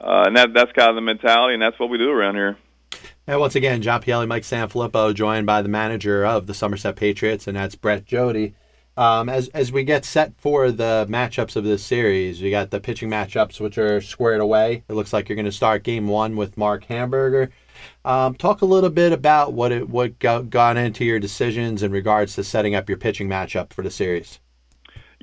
Uh, 0.00 0.24
and 0.26 0.36
that 0.36 0.54
that's 0.54 0.72
kind 0.72 0.88
of 0.88 0.94
the 0.94 1.02
mentality, 1.02 1.52
and 1.52 1.62
that's 1.62 1.78
what 1.78 1.90
we 1.90 1.98
do 1.98 2.10
around 2.10 2.36
here. 2.36 2.56
And 3.26 3.38
once 3.38 3.54
again, 3.54 3.82
John 3.82 4.02
Pielli, 4.02 4.26
Mike 4.26 4.42
Sanfilippo, 4.42 5.14
joined 5.14 5.46
by 5.46 5.62
the 5.62 5.68
manager 5.68 6.24
of 6.24 6.46
the 6.46 6.54
Somerset 6.54 6.96
Patriots, 6.96 7.46
and 7.46 7.56
that's 7.56 7.74
Brett 7.74 8.06
Jodie. 8.06 8.54
Um, 8.96 9.28
as 9.28 9.48
as 9.48 9.72
we 9.72 9.84
get 9.84 10.04
set 10.04 10.34
for 10.36 10.70
the 10.70 11.06
matchups 11.08 11.56
of 11.56 11.64
this 11.64 11.82
series, 11.82 12.42
we 12.42 12.50
got 12.50 12.70
the 12.70 12.80
pitching 12.80 13.08
matchups, 13.08 13.60
which 13.60 13.78
are 13.78 14.00
squared 14.00 14.40
away. 14.40 14.84
It 14.88 14.92
looks 14.94 15.12
like 15.12 15.28
you're 15.28 15.36
going 15.36 15.46
to 15.46 15.52
start 15.52 15.82
Game 15.82 16.08
One 16.08 16.36
with 16.36 16.56
Mark 16.56 16.84
Hamburger. 16.84 17.50
Um, 18.04 18.34
talk 18.34 18.62
a 18.62 18.66
little 18.66 18.90
bit 18.90 19.12
about 19.12 19.52
what 19.52 19.72
it 19.72 19.88
what 19.88 20.18
got, 20.18 20.50
got 20.50 20.76
into 20.76 21.04
your 21.04 21.18
decisions 21.18 21.82
in 21.82 21.92
regards 21.92 22.34
to 22.34 22.44
setting 22.44 22.74
up 22.74 22.88
your 22.88 22.98
pitching 22.98 23.28
matchup 23.28 23.72
for 23.72 23.82
the 23.82 23.90
series. 23.90 24.38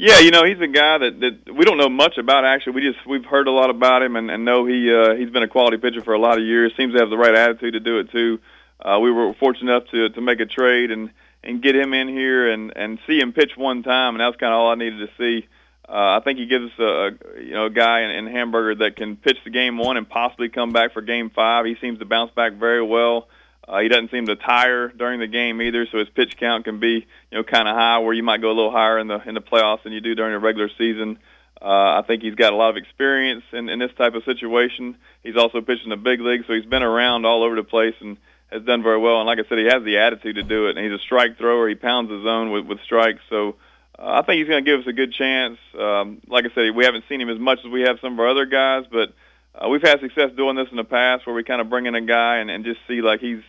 Yeah, 0.02 0.20
you 0.20 0.32
know 0.32 0.46
he's 0.46 0.62
a 0.62 0.68
guy 0.68 0.98
that, 1.00 1.20
that 1.20 1.54
we 1.54 1.66
don't 1.66 1.78
know 1.78 1.90
much 1.90 2.18
about. 2.18 2.46
Actually, 2.46 2.74
we 2.74 2.82
just 2.82 3.06
we've 3.06 3.26
heard 3.26 3.48
a 3.48 3.52
lot 3.52 3.70
about 3.70 4.02
him 4.02 4.16
and, 4.16 4.32
and 4.32 4.46
know 4.46 4.66
he 4.66 4.90
uh, 4.94 5.16
he's 5.16 5.30
been 5.30 5.44
a 5.44 5.48
quality 5.48 5.76
pitcher 5.76 6.02
for 6.02 6.14
a 6.14 6.20
lot 6.20 6.38
of 6.38 6.44
years. 6.46 6.72
Seems 6.78 6.94
to 6.94 7.00
have 7.00 7.10
the 7.10 7.18
right 7.18 7.36
attitude 7.36 7.74
to 7.74 7.82
do 7.82 8.00
it 8.00 8.10
too. 8.10 8.40
Uh, 8.80 9.00
we 9.02 9.12
were 9.12 9.34
fortunate 9.34 9.70
enough 9.70 9.90
to 9.92 10.08
to 10.10 10.22
make 10.22 10.40
a 10.40 10.46
trade 10.46 10.92
and 10.92 11.12
and 11.44 11.62
get 11.62 11.76
him 11.76 11.94
in 11.94 12.08
here 12.08 12.50
and 12.50 12.72
and 12.78 13.00
see 13.08 13.20
him 13.20 13.34
pitch 13.34 13.52
one 13.58 13.84
time, 13.84 14.16
and 14.16 14.22
that 14.22 14.28
was 14.28 14.38
kind 14.38 14.54
of 14.54 14.60
all 14.60 14.72
I 14.72 14.76
needed 14.76 15.00
to 15.00 15.10
see. 15.18 15.48
Uh, 15.90 16.18
I 16.18 16.22
think 16.24 16.38
he 16.38 16.46
gives 16.46 16.72
a, 16.78 17.10
you 17.42 17.54
know 17.54 17.66
a 17.66 17.70
guy 17.72 18.02
in, 18.02 18.12
in 18.12 18.28
Hamburger 18.28 18.86
that 18.86 18.96
can 18.96 19.16
pitch 19.16 19.38
the 19.44 19.50
game 19.50 19.78
one 19.78 19.98
and 19.98 20.08
possibly 20.08 20.50
come 20.50 20.72
back 20.72 20.94
for 20.94 21.02
game 21.02 21.32
five. 21.32 21.66
He 21.66 21.76
seems 21.82 21.98
to 22.00 22.06
bounce 22.06 22.32
back 22.36 22.54
very 22.54 22.84
well. 22.84 23.28
Uh, 23.68 23.80
he 23.80 23.88
doesn't 23.88 24.12
seem 24.12 24.28
to 24.28 24.36
tire 24.36 24.90
during 24.90 25.20
the 25.20 25.28
game 25.28 25.62
either, 25.62 25.88
so 25.92 25.98
his 25.98 26.10
pitch 26.10 26.36
count 26.40 26.66
can 26.66 26.80
be 26.80 27.08
you 27.32 27.38
know 27.38 27.44
kind 27.44 27.68
of 27.68 27.76
high, 27.76 27.98
where 28.00 28.14
you 28.14 28.22
might 28.22 28.42
go 28.42 28.50
a 28.50 28.54
little 28.54 28.72
higher 28.72 29.00
in 29.00 29.08
the 29.08 29.20
in 29.28 29.34
the 29.34 29.42
playoffs 29.42 29.84
than 29.84 29.92
you 29.92 30.02
do 30.02 30.14
during 30.14 30.34
the 30.34 30.40
regular 30.40 30.70
season. 30.78 31.18
Uh, 31.62 32.00
I 32.00 32.04
think 32.06 32.22
he's 32.22 32.36
got 32.36 32.54
a 32.54 32.56
lot 32.56 32.70
of 32.70 32.78
experience 32.78 33.44
in, 33.52 33.68
in 33.68 33.80
this 33.80 33.92
type 33.98 34.14
of 34.14 34.24
situation. 34.24 34.96
He's 35.24 35.36
also 35.36 35.60
pitched 35.60 35.84
in 35.84 35.90
the 35.90 35.98
big 35.98 36.22
league, 36.22 36.46
so 36.48 36.54
he's 36.54 36.66
been 36.66 36.84
around 36.84 37.26
all 37.26 37.44
over 37.44 37.56
the 37.56 37.64
place 37.64 37.96
and 38.00 38.16
has 38.52 38.64
done 38.64 38.82
very 38.82 38.98
well. 38.98 39.20
And 39.20 39.28
like 39.28 39.40
I 39.40 39.48
said, 39.48 39.58
he 39.58 39.66
has 39.66 39.84
the 39.84 39.98
attitude 39.98 40.36
to 40.36 40.44
do 40.44 40.68
it. 40.68 40.78
And 40.78 40.86
he's 40.86 40.98
a 40.98 41.04
strike 41.04 41.38
thrower. 41.38 41.68
He 41.68 41.76
pounds 41.76 42.10
the 42.10 42.22
zone 42.24 42.52
with, 42.52 42.66
with 42.66 42.80
strikes. 42.86 43.20
So 43.30 43.56
I 44.02 44.22
think 44.22 44.40
he's 44.40 44.48
going 44.48 44.64
to 44.64 44.72
give 44.72 44.80
us 44.80 44.88
a 44.88 44.94
good 44.94 45.14
chance. 45.14 45.58
Um, 45.78 46.22
like 46.28 46.46
I 46.46 46.54
said, 46.56 46.76
we 46.76 46.86
haven't 46.86 47.04
seen 47.10 47.20
him 47.20 47.30
as 47.30 47.40
much 47.40 47.60
as 47.66 47.72
we 47.72 47.82
have 47.82 48.00
some 48.02 48.14
of 48.14 48.20
our 48.20 48.30
other 48.30 48.46
guys, 48.46 48.86
but 48.90 49.14
uh, 49.54 49.68
we've 49.68 49.82
had 49.82 50.00
success 50.00 50.32
doing 50.38 50.56
this 50.56 50.68
in 50.72 50.78
the 50.78 50.84
past 50.84 51.26
where 51.26 51.36
we 51.36 51.44
kind 51.44 51.60
of 51.60 51.70
bring 51.70 51.86
in 51.86 51.96
a 51.96 52.02
guy 52.02 52.38
and, 52.38 52.50
and 52.50 52.64
just 52.64 52.80
see 52.88 53.02
like 53.02 53.20
he's 53.20 53.42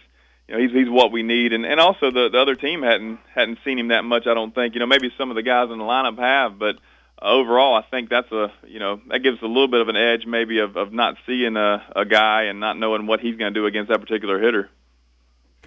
you 0.49 0.57
know, 0.57 0.63
he's 0.63 0.73
he's 0.73 0.91
what 0.91 1.13
we 1.13 1.23
need, 1.23 1.53
and 1.53 1.65
and 1.65 1.79
also 1.79 2.11
the 2.11 2.29
the 2.29 2.39
other 2.39 2.57
team 2.57 2.83
hadn't 2.83 3.21
hadn't 3.33 3.59
seen 3.65 3.79
him 3.79 3.89
that 3.89 4.03
much. 4.03 4.27
I 4.27 4.35
don't 4.35 4.53
think. 4.53 4.75
You 4.75 4.81
know, 4.81 4.87
maybe 4.87 5.13
some 5.17 5.31
of 5.31 5.37
the 5.37 5.43
guys 5.43 5.71
in 5.71 5.79
the 5.79 5.85
lineup 5.85 6.19
have, 6.19 6.59
but 6.59 6.75
overall, 7.23 7.77
I 7.77 7.83
think 7.83 8.11
that's 8.11 8.31
a 8.33 8.53
you 8.67 8.81
know 8.81 9.01
that 9.09 9.21
gives 9.21 9.39
us 9.39 9.43
a 9.45 9.47
little 9.47 9.69
bit 9.69 9.81
of 9.81 9.89
an 9.89 9.97
edge 9.97 10.27
maybe 10.27 10.59
of, 10.59 10.77
of 10.77 10.93
not 10.93 11.17
seeing 11.27 11.57
a, 11.57 11.85
a 11.95 12.05
guy 12.05 12.45
and 12.45 12.59
not 12.59 12.77
knowing 12.77 13.07
what 13.07 13.21
he's 13.21 13.37
going 13.37 13.55
to 13.55 13.61
do 13.61 13.67
against 13.67 13.91
that 13.91 14.01
particular 14.01 14.41
hitter. 14.41 14.69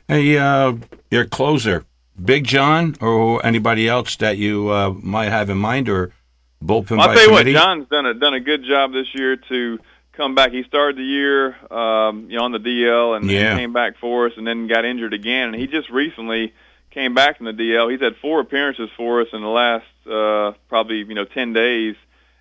Hey, 0.09 0.37
uh, 0.37 0.73
your 1.09 1.25
closer, 1.25 1.85
Big 2.21 2.43
John, 2.45 2.95
or 3.01 3.45
anybody 3.45 3.87
else 3.87 4.15
that 4.17 4.37
you 4.37 4.69
uh, 4.69 4.91
might 4.91 5.29
have 5.29 5.49
in 5.49 5.57
mind, 5.57 5.89
or 5.89 6.11
bullpen 6.63 6.99
I'll 6.99 7.07
tell 7.13 7.21
you 7.23 7.27
committee? 7.29 7.53
what, 7.53 7.59
John's 7.61 7.87
done 7.89 8.05
a 8.05 8.13
done 8.13 8.33
a 8.33 8.39
good 8.39 8.63
job 8.63 8.93
this 8.93 9.07
year 9.13 9.35
to 9.49 9.79
come 10.13 10.35
back. 10.35 10.51
He 10.51 10.63
started 10.63 10.97
the 10.97 11.03
year, 11.03 11.55
um, 11.73 12.29
you 12.29 12.37
know, 12.37 12.43
on 12.43 12.51
the 12.51 12.59
DL 12.59 13.17
and, 13.17 13.29
Yeah. 13.29 13.51
and 13.51 13.59
came 13.59 13.73
back 13.73 13.97
for 13.97 14.27
us, 14.27 14.33
and 14.37 14.45
then 14.45 14.67
got 14.67 14.85
injured 14.85 15.13
again. 15.13 15.49
And 15.49 15.55
he 15.55 15.65
just 15.67 15.89
recently 15.89 16.53
came 16.91 17.15
back 17.15 17.37
from 17.37 17.47
the 17.47 17.53
DL. 17.53 17.89
He's 17.91 17.99
had 18.01 18.15
four 18.17 18.39
appearances 18.39 18.89
for 18.95 19.21
us 19.21 19.27
in 19.33 19.41
the 19.41 19.47
last 19.47 19.85
uh, 20.09 20.53
probably 20.69 20.97
you 20.97 21.15
know 21.15 21.25
ten 21.25 21.51
days, 21.53 21.95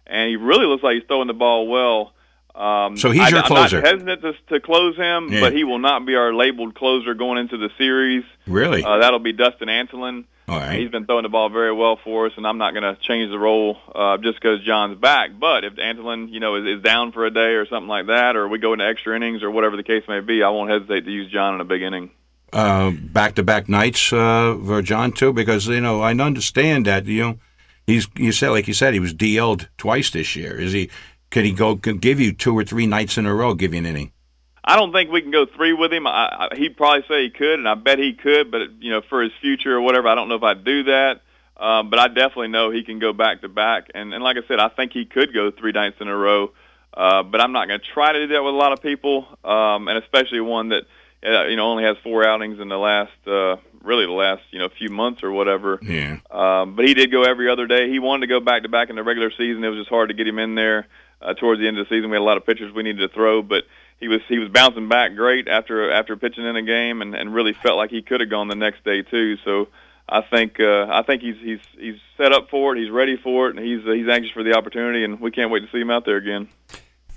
and 0.07 0.29
he 0.29 0.37
really 0.37 0.67
looks 0.67 0.83
like 0.83 0.97
he's 0.97 1.05
throwing 1.09 1.29
the 1.29 1.35
ball 1.35 1.67
well. 1.67 2.13
Um, 2.55 2.97
So 2.97 3.11
he's 3.11 3.23
I, 3.23 3.29
your 3.31 3.39
I'm 3.39 3.45
closer. 3.45 3.81
not 3.81 3.91
hesitant 3.93 4.23
to, 4.23 4.33
to 4.55 4.61
close 4.61 4.97
him, 4.97 5.33
Yeah. 5.33 5.41
but 5.41 5.53
he 5.55 5.65
will 5.65 5.79
not 5.79 6.05
be 6.05 6.15
our 6.17 6.35
labeled 6.35 6.75
closer 6.75 7.15
going 7.15 7.39
into 7.39 7.57
the 7.57 7.71
series. 7.79 8.25
Really? 8.47 8.85
Uh, 8.85 8.99
that'll 8.99 9.19
be 9.21 9.33
Dustin 9.33 9.69
Antolin. 9.69 10.25
All 10.49 10.59
right. 10.59 10.79
He's 10.79 10.91
been 10.91 11.07
throwing 11.07 11.23
the 11.23 11.29
ball 11.29 11.49
very 11.49 11.73
well 11.73 11.99
for 12.03 12.27
us, 12.27 12.33
and 12.37 12.47
I'm 12.47 12.59
not 12.59 12.75
going 12.75 12.83
to 12.83 13.01
change 13.01 13.31
the 13.31 13.39
role 13.39 13.79
uh, 13.95 14.19
just 14.19 14.39
because 14.41 14.61
John's 14.65 14.99
back. 14.99 15.31
But 15.39 15.65
if 15.65 15.75
Antolin, 15.77 16.31
you 16.31 16.41
know, 16.41 16.57
is, 16.57 16.79
is 16.79 16.83
down 16.83 17.13
for 17.13 17.25
a 17.25 17.31
day 17.31 17.53
or 17.55 17.65
something 17.67 17.89
like 17.89 18.07
that, 18.09 18.35
or 18.37 18.49
we 18.49 18.59
go 18.59 18.73
into 18.73 18.85
extra 18.85 19.15
innings 19.17 19.43
or 19.43 19.51
whatever 19.51 19.77
the 19.77 19.85
case 19.85 20.03
may 20.09 20.21
be, 20.21 20.43
I 20.43 20.49
won't 20.51 20.69
hesitate 20.71 21.05
to 21.07 21.11
use 21.11 21.31
John 21.31 21.55
in 21.55 21.61
a 21.61 21.65
big 21.65 21.81
inning. 21.83 22.11
uh, 22.53 22.91
back-to-back 22.91 23.69
nights 23.69 24.13
uh, 24.13 24.59
for 24.67 24.83
John 24.83 25.13
too, 25.13 25.33
because 25.33 25.69
you 25.69 25.81
know 25.81 26.01
I 26.03 26.11
understand 26.11 26.87
that 26.87 27.07
you 27.07 27.23
know 27.23 27.39
he's 27.87 28.09
you 28.17 28.33
said 28.33 28.51
like 28.51 28.67
you 28.69 28.75
said 28.75 28.93
he 28.95 29.01
was 29.01 29.15
DL'd 29.15 29.69
twice 29.79 30.11
this 30.11 30.37
year. 30.37 30.59
Is 30.61 30.73
he? 30.73 30.91
Could 31.33 31.47
he 31.47 31.53
go? 31.53 31.77
Could 31.77 32.03
give 32.03 32.21
you 32.21 32.33
two 32.33 32.57
or 32.57 32.63
three 32.63 32.87
nights 32.87 33.17
in 33.17 33.25
a 33.25 33.35
row? 33.35 33.55
Give 33.55 33.73
you 33.73 33.79
an 33.79 33.87
inning? 33.87 34.13
I 34.63 34.77
don't 34.77 34.93
think 34.93 35.11
we 35.11 35.23
can 35.23 35.31
go 35.31 35.47
three 35.47 35.73
with 35.73 35.93
him. 35.93 36.07
I, 36.07 36.49
I, 36.53 36.57
he'd 36.57 36.77
probably 36.77 37.05
say 37.09 37.25
he 37.25 37.31
could, 37.31 37.59
and 37.59 37.67
I 37.67 37.75
bet 37.75 37.99
he 37.99 38.13
could. 38.13 38.51
But 38.51 38.61
you 38.81 38.91
know, 38.91 39.01
for 39.09 39.23
his 39.23 39.33
future 39.41 39.75
or 39.75 39.81
whatever, 39.81 40.09
I 40.09 40.15
don't 40.15 40.29
know 40.29 40.37
if 40.37 40.43
I'd 40.43 40.63
do 40.63 40.85
that. 40.85 41.23
Um, 41.57 41.89
but 41.89 41.99
I 41.99 42.09
definitely 42.09 42.49
know 42.49 42.71
he 42.71 42.85
can 42.85 42.99
go 42.99 43.15
back 43.15 43.41
to 43.41 43.49
back, 43.49 43.89
and 43.95 44.13
and 44.13 44.23
like 44.23 44.37
I 44.37 44.47
said, 44.47 44.59
I 44.59 44.69
think 44.69 44.93
he 44.93 45.07
could 45.07 45.33
go 45.33 45.51
three 45.51 45.73
nights 45.73 45.97
in 46.01 46.09
a 46.09 46.17
row. 46.17 46.53
Uh, 46.95 47.23
but 47.23 47.41
I'm 47.41 47.53
not 47.53 47.67
going 47.69 47.81
to 47.81 47.87
try 47.95 48.13
to 48.13 48.27
do 48.27 48.35
that 48.35 48.43
with 48.43 48.53
a 48.53 48.57
lot 48.57 48.73
of 48.73 48.83
people, 48.83 49.27
um, 49.43 49.89
and 49.89 49.97
especially 49.97 50.43
one 50.43 50.69
that 50.69 50.83
uh, 51.25 51.47
you 51.47 51.57
know 51.57 51.71
only 51.71 51.85
has 51.85 51.97
four 52.03 52.27
outings 52.27 52.61
in 52.61 52.69
the 52.69 52.77
last 52.77 53.13
uh, 53.27 53.57
really 53.83 54.07
the 54.07 54.13
last 54.13 54.43
you 54.51 54.59
know 54.59 54.69
few 54.69 54.91
months 54.91 55.23
or 55.23 55.33
whatever. 55.33 55.79
Yeah. 55.83 56.19
Um, 56.31 56.77
but 56.77 56.87
he 56.87 56.95
did 56.95 57.11
go 57.11 57.23
every 57.23 57.49
other 57.49 57.67
day. 57.67 57.91
He 57.91 57.99
wanted 57.99 58.23
to 58.23 58.27
go 58.29 58.41
back 58.41 58.63
to 58.63 58.69
back 58.69 58.91
in 58.91 58.97
the 58.97 59.03
regular 59.03 59.31
season. 59.31 59.63
It 59.65 59.69
was 59.69 59.79
just 59.79 59.91
hard 59.91 60.09
to 60.09 60.15
get 60.15 60.27
him 60.27 60.39
in 60.39 60.55
there 60.55 60.87
uh, 61.21 61.35
towards 61.35 61.61
the 61.61 61.69
end 61.69 61.79
of 61.79 61.89
the 61.89 61.95
season. 61.95 62.11
We 62.11 62.17
had 62.17 62.23
a 62.23 62.25
lot 62.25 62.37
of 62.37 62.47
pitchers 62.47 62.73
we 62.73 62.83
needed 62.83 63.09
to 63.09 63.15
throw, 63.15 63.43
but 63.43 63.65
he 64.01 64.09
was 64.09 64.21
he 64.29 64.39
was 64.39 64.49
bouncing 64.49 64.89
back 64.89 65.15
great 65.15 65.49
after 65.49 65.91
after 65.93 66.17
pitching 66.17 66.45
in 66.45 66.57
a 66.57 66.63
game, 66.63 67.03
and, 67.03 67.15
and 67.15 67.35
really 67.35 67.53
felt 67.53 67.77
like 67.77 67.91
he 67.91 68.03
could 68.03 68.21
have 68.21 68.31
gone 68.31 68.49
the 68.49 68.57
next 68.57 68.85
day 68.85 69.03
too. 69.03 69.37
So 69.45 69.69
I 70.09 70.23
think 70.23 70.59
uh, 70.61 70.89
I 70.91 71.03
think 71.03 71.23
he's 71.23 71.37
he's 71.41 71.61
he's 71.79 72.01
set 72.17 72.33
up 72.33 72.51
for 72.51 72.75
it. 72.75 72.81
He's 72.81 72.91
ready 72.91 73.17
for 73.17 73.49
it, 73.49 73.57
and 73.57 73.65
he's 73.65 73.83
he's 73.85 74.09
anxious 74.09 74.33
for 74.33 74.43
the 74.43 74.55
opportunity, 74.55 75.05
and 75.05 75.21
we 75.21 75.31
can't 75.31 75.51
wait 75.51 75.61
to 75.61 75.71
see 75.71 75.81
him 75.81 75.91
out 75.91 76.05
there 76.05 76.17
again. 76.17 76.49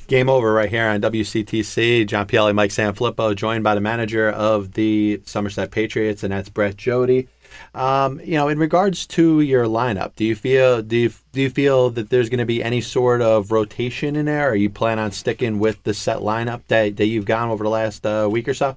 Game 0.08 0.30
over 0.30 0.54
right 0.54 0.70
here 0.70 0.86
on 0.86 1.02
WCTC. 1.02 2.06
John 2.06 2.28
Pielli, 2.28 2.54
Mike 2.54 2.70
Sanfilippo, 2.70 3.36
joined 3.36 3.64
by 3.64 3.74
the 3.74 3.82
manager 3.82 4.30
of 4.30 4.74
the 4.74 5.22
Somerset 5.26 5.72
Patriots, 5.72 6.24
and 6.24 6.32
that's 6.32 6.50
Brett 6.50 6.78
Jodie. 6.78 7.28
Um, 7.74 8.20
you 8.24 8.36
know, 8.36 8.48
in 8.48 8.60
regards 8.60 9.08
to 9.08 9.42
your 9.42 9.66
lineup, 9.66 10.16
do 10.16 10.24
you 10.24 10.36
feel 10.36 10.82
do 10.82 10.96
you, 10.96 11.14
do 11.32 11.42
you 11.42 11.50
feel 11.50 11.90
that 11.92 12.10
there's 12.10 12.30
going 12.30 12.40
to 12.40 12.46
be 12.46 12.64
any 12.64 12.82
sort 12.82 13.22
of 13.22 13.52
rotation 13.52 14.16
in 14.16 14.26
there? 14.26 14.50
Or 14.52 14.56
you 14.56 14.70
plan 14.70 15.00
on 15.00 15.12
sticking 15.12 15.60
with 15.60 15.82
the 15.84 15.94
set 15.94 16.20
lineup 16.20 16.62
that, 16.68 16.98
that 16.98 17.06
you've 17.08 17.26
gone 17.26 17.50
over 17.50 17.64
the 17.64 17.70
last 17.70 18.06
uh, 18.06 18.28
week 18.32 18.48
or 18.48 18.54
so? 18.54 18.76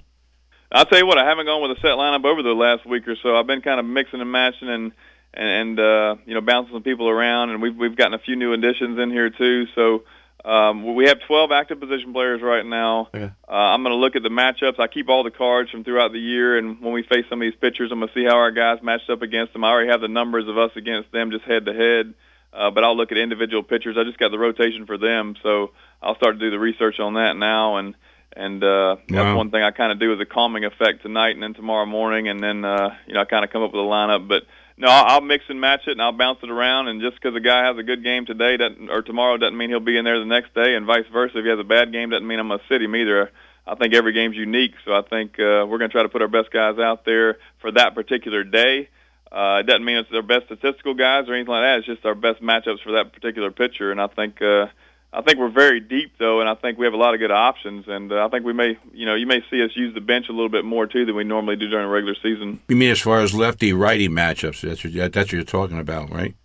I'll 0.71 0.85
tell 0.85 0.99
you 0.99 1.05
what, 1.05 1.17
I 1.17 1.27
haven't 1.27 1.45
gone 1.45 1.61
with 1.61 1.77
a 1.77 1.81
set 1.81 1.91
lineup 1.91 2.25
over 2.25 2.41
the 2.41 2.53
last 2.53 2.85
week 2.85 3.07
or 3.07 3.15
so. 3.15 3.35
I've 3.35 3.47
been 3.47 3.61
kind 3.61 3.79
of 3.79 3.85
mixing 3.85 4.21
and 4.21 4.31
matching 4.31 4.69
and 4.69 4.91
and, 5.33 5.47
and 5.47 5.79
uh, 5.79 6.15
you 6.25 6.33
know 6.33 6.41
bouncing 6.41 6.73
some 6.73 6.83
people 6.83 7.07
around, 7.07 7.51
and 7.51 7.61
we've 7.61 7.75
we've 7.75 7.95
gotten 7.95 8.13
a 8.13 8.19
few 8.19 8.35
new 8.35 8.53
additions 8.53 8.97
in 8.97 9.11
here 9.11 9.29
too. 9.29 9.67
So 9.75 10.03
um, 10.45 10.95
we 10.95 11.07
have 11.07 11.19
12 11.27 11.51
active 11.51 11.79
position 11.79 12.13
players 12.13 12.41
right 12.41 12.65
now. 12.65 13.09
Okay. 13.13 13.31
Uh, 13.47 13.51
I'm 13.51 13.83
going 13.83 13.91
to 13.93 13.97
look 13.99 14.15
at 14.15 14.23
the 14.23 14.29
matchups. 14.29 14.79
I 14.79 14.87
keep 14.87 15.09
all 15.09 15.23
the 15.23 15.31
cards 15.31 15.69
from 15.69 15.83
throughout 15.83 16.11
the 16.13 16.19
year, 16.19 16.57
and 16.57 16.79
when 16.81 16.93
we 16.93 17.03
face 17.03 17.25
some 17.29 17.41
of 17.41 17.45
these 17.45 17.59
pitchers, 17.59 17.91
I'm 17.91 17.99
going 17.99 18.07
to 18.09 18.13
see 18.13 18.23
how 18.25 18.37
our 18.37 18.51
guys 18.51 18.79
matched 18.81 19.09
up 19.09 19.21
against 19.21 19.53
them. 19.53 19.63
I 19.63 19.69
already 19.69 19.89
have 19.89 20.01
the 20.01 20.07
numbers 20.07 20.47
of 20.47 20.57
us 20.57 20.71
against 20.75 21.11
them 21.11 21.31
just 21.31 21.43
head 21.45 21.65
to 21.65 21.73
head. 21.73 22.13
Uh, 22.51 22.71
but 22.71 22.83
I'll 22.83 22.97
look 22.97 23.11
at 23.11 23.17
individual 23.19 23.61
pitchers. 23.61 23.95
I 23.99 24.03
just 24.05 24.17
got 24.17 24.31
the 24.31 24.39
rotation 24.39 24.85
for 24.87 24.97
them, 24.97 25.35
so 25.43 25.71
I'll 26.01 26.15
start 26.15 26.35
to 26.35 26.39
do 26.39 26.49
the 26.49 26.57
research 26.57 26.99
on 26.99 27.13
that 27.15 27.35
now. 27.37 27.77
And 27.77 27.93
and 28.35 28.63
uh, 28.63 28.95
that's 29.07 29.11
Wow. 29.25 29.37
one 29.37 29.51
thing 29.51 29.61
I 29.61 29.69
kind 29.71 29.91
of 29.91 29.99
do 29.99 30.13
as 30.13 30.19
a 30.19 30.25
calming 30.25 30.63
effect 30.65 31.03
tonight 31.03 31.31
and 31.31 31.43
then 31.43 31.53
tomorrow 31.53 31.85
morning, 31.85 32.27
and 32.27 32.41
then 32.41 32.65
uh, 32.65 32.95
you 33.05 33.13
know 33.13 33.21
I 33.21 33.25
kind 33.25 33.43
of 33.45 33.51
come 33.51 33.61
up 33.61 33.71
with 33.71 33.81
a 33.81 33.83
lineup. 33.85 34.27
But 34.27 34.43
no, 34.79 34.87
I'll, 34.87 35.19
mix 35.19 35.43
and 35.49 35.59
match 35.59 35.81
it, 35.87 35.91
and 35.91 36.01
I'll 36.01 36.13
bounce 36.13 36.39
it 36.41 36.49
around. 36.49 36.87
And 36.87 37.01
just 37.01 37.15
because 37.21 37.35
a 37.35 37.41
guy 37.41 37.65
has 37.65 37.77
a 37.77 37.83
good 37.83 38.01
game 38.01 38.25
today 38.25 38.55
doesn't, 38.55 38.89
or 38.89 39.01
tomorrow 39.01 39.35
doesn't 39.35 39.57
mean 39.57 39.69
he'll 39.69 39.81
be 39.81 39.97
in 39.97 40.05
there 40.05 40.19
the 40.19 40.25
next 40.25 40.55
day, 40.55 40.75
and 40.75 40.85
vice 40.85 41.05
versa. 41.11 41.37
If 41.37 41.43
he 41.43 41.49
has 41.49 41.59
a 41.59 41.65
bad 41.65 41.91
game, 41.91 42.09
doesn't 42.09 42.25
mean 42.25 42.39
I'm 42.39 42.47
going 42.47 42.59
to 42.59 42.65
sit 42.69 42.81
him 42.81 42.95
either. 42.95 43.29
I 43.67 43.75
think 43.75 43.93
every 43.93 44.13
game's 44.13 44.37
unique, 44.37 44.73
so 44.85 44.93
I 44.93 45.01
think 45.01 45.33
uh, 45.33 45.67
we're 45.67 45.77
going 45.77 45.89
to 45.89 45.93
try 45.93 46.03
to 46.03 46.09
put 46.09 46.21
our 46.21 46.29
best 46.29 46.49
guys 46.51 46.79
out 46.79 47.03
there 47.03 47.37
for 47.59 47.71
that 47.73 47.93
particular 47.93 48.43
day. 48.45 48.89
Uh, 49.31 49.59
it 49.59 49.67
doesn't 49.67 49.83
mean 49.85 49.97
it's 49.97 50.09
their 50.09 50.23
best 50.23 50.45
statistical 50.45 50.93
guys 50.95 51.27
or 51.27 51.35
anything 51.35 51.51
like 51.51 51.63
that. 51.63 51.77
It's 51.79 51.85
just 51.85 52.05
our 52.05 52.15
best 52.15 52.41
matchups 52.41 52.81
for 52.81 52.93
that 52.93 53.11
particular 53.13 53.51
pitcher, 53.51 53.91
and 53.91 54.01
I 54.01 54.07
think 54.07 54.41
uh, 54.41 54.67
I 55.11 55.21
think 55.21 55.39
we're 55.39 55.49
very 55.49 55.79
deep 55.79 56.13
though, 56.19 56.39
and 56.39 56.47
I 56.47 56.53
think 56.55 56.77
we 56.77 56.85
have 56.85 56.93
a 56.93 56.97
lot 56.97 57.13
of 57.15 57.19
good 57.19 57.31
options. 57.31 57.85
And 57.87 58.11
uh, 58.11 58.25
I 58.25 58.29
think 58.29 58.45
we 58.45 58.53
may, 58.53 58.77
you 58.93 59.05
know, 59.05 59.15
you 59.15 59.25
may 59.25 59.43
see 59.49 59.63
us 59.63 59.71
use 59.75 59.93
the 59.95 60.01
bench 60.01 60.29
a 60.29 60.31
little 60.31 60.49
bit 60.49 60.63
more 60.65 60.85
too 60.85 61.05
than 61.05 61.15
we 61.15 61.23
normally 61.23 61.55
do 61.55 61.67
during 61.67 61.87
the 61.87 61.91
regular 61.91 62.15
season. 62.21 62.61
You 62.67 62.75
mean 62.75 62.91
as 62.91 62.99
far 63.01 63.19
as 63.21 63.33
lefty 63.33 63.73
righty 63.73 64.07
matchups? 64.07 64.61
That's 64.61 64.83
what, 64.83 64.93
that's 64.93 65.15
what 65.15 65.31
you're 65.31 65.43
talking 65.43 65.79
about, 65.79 66.11
right? 66.11 66.35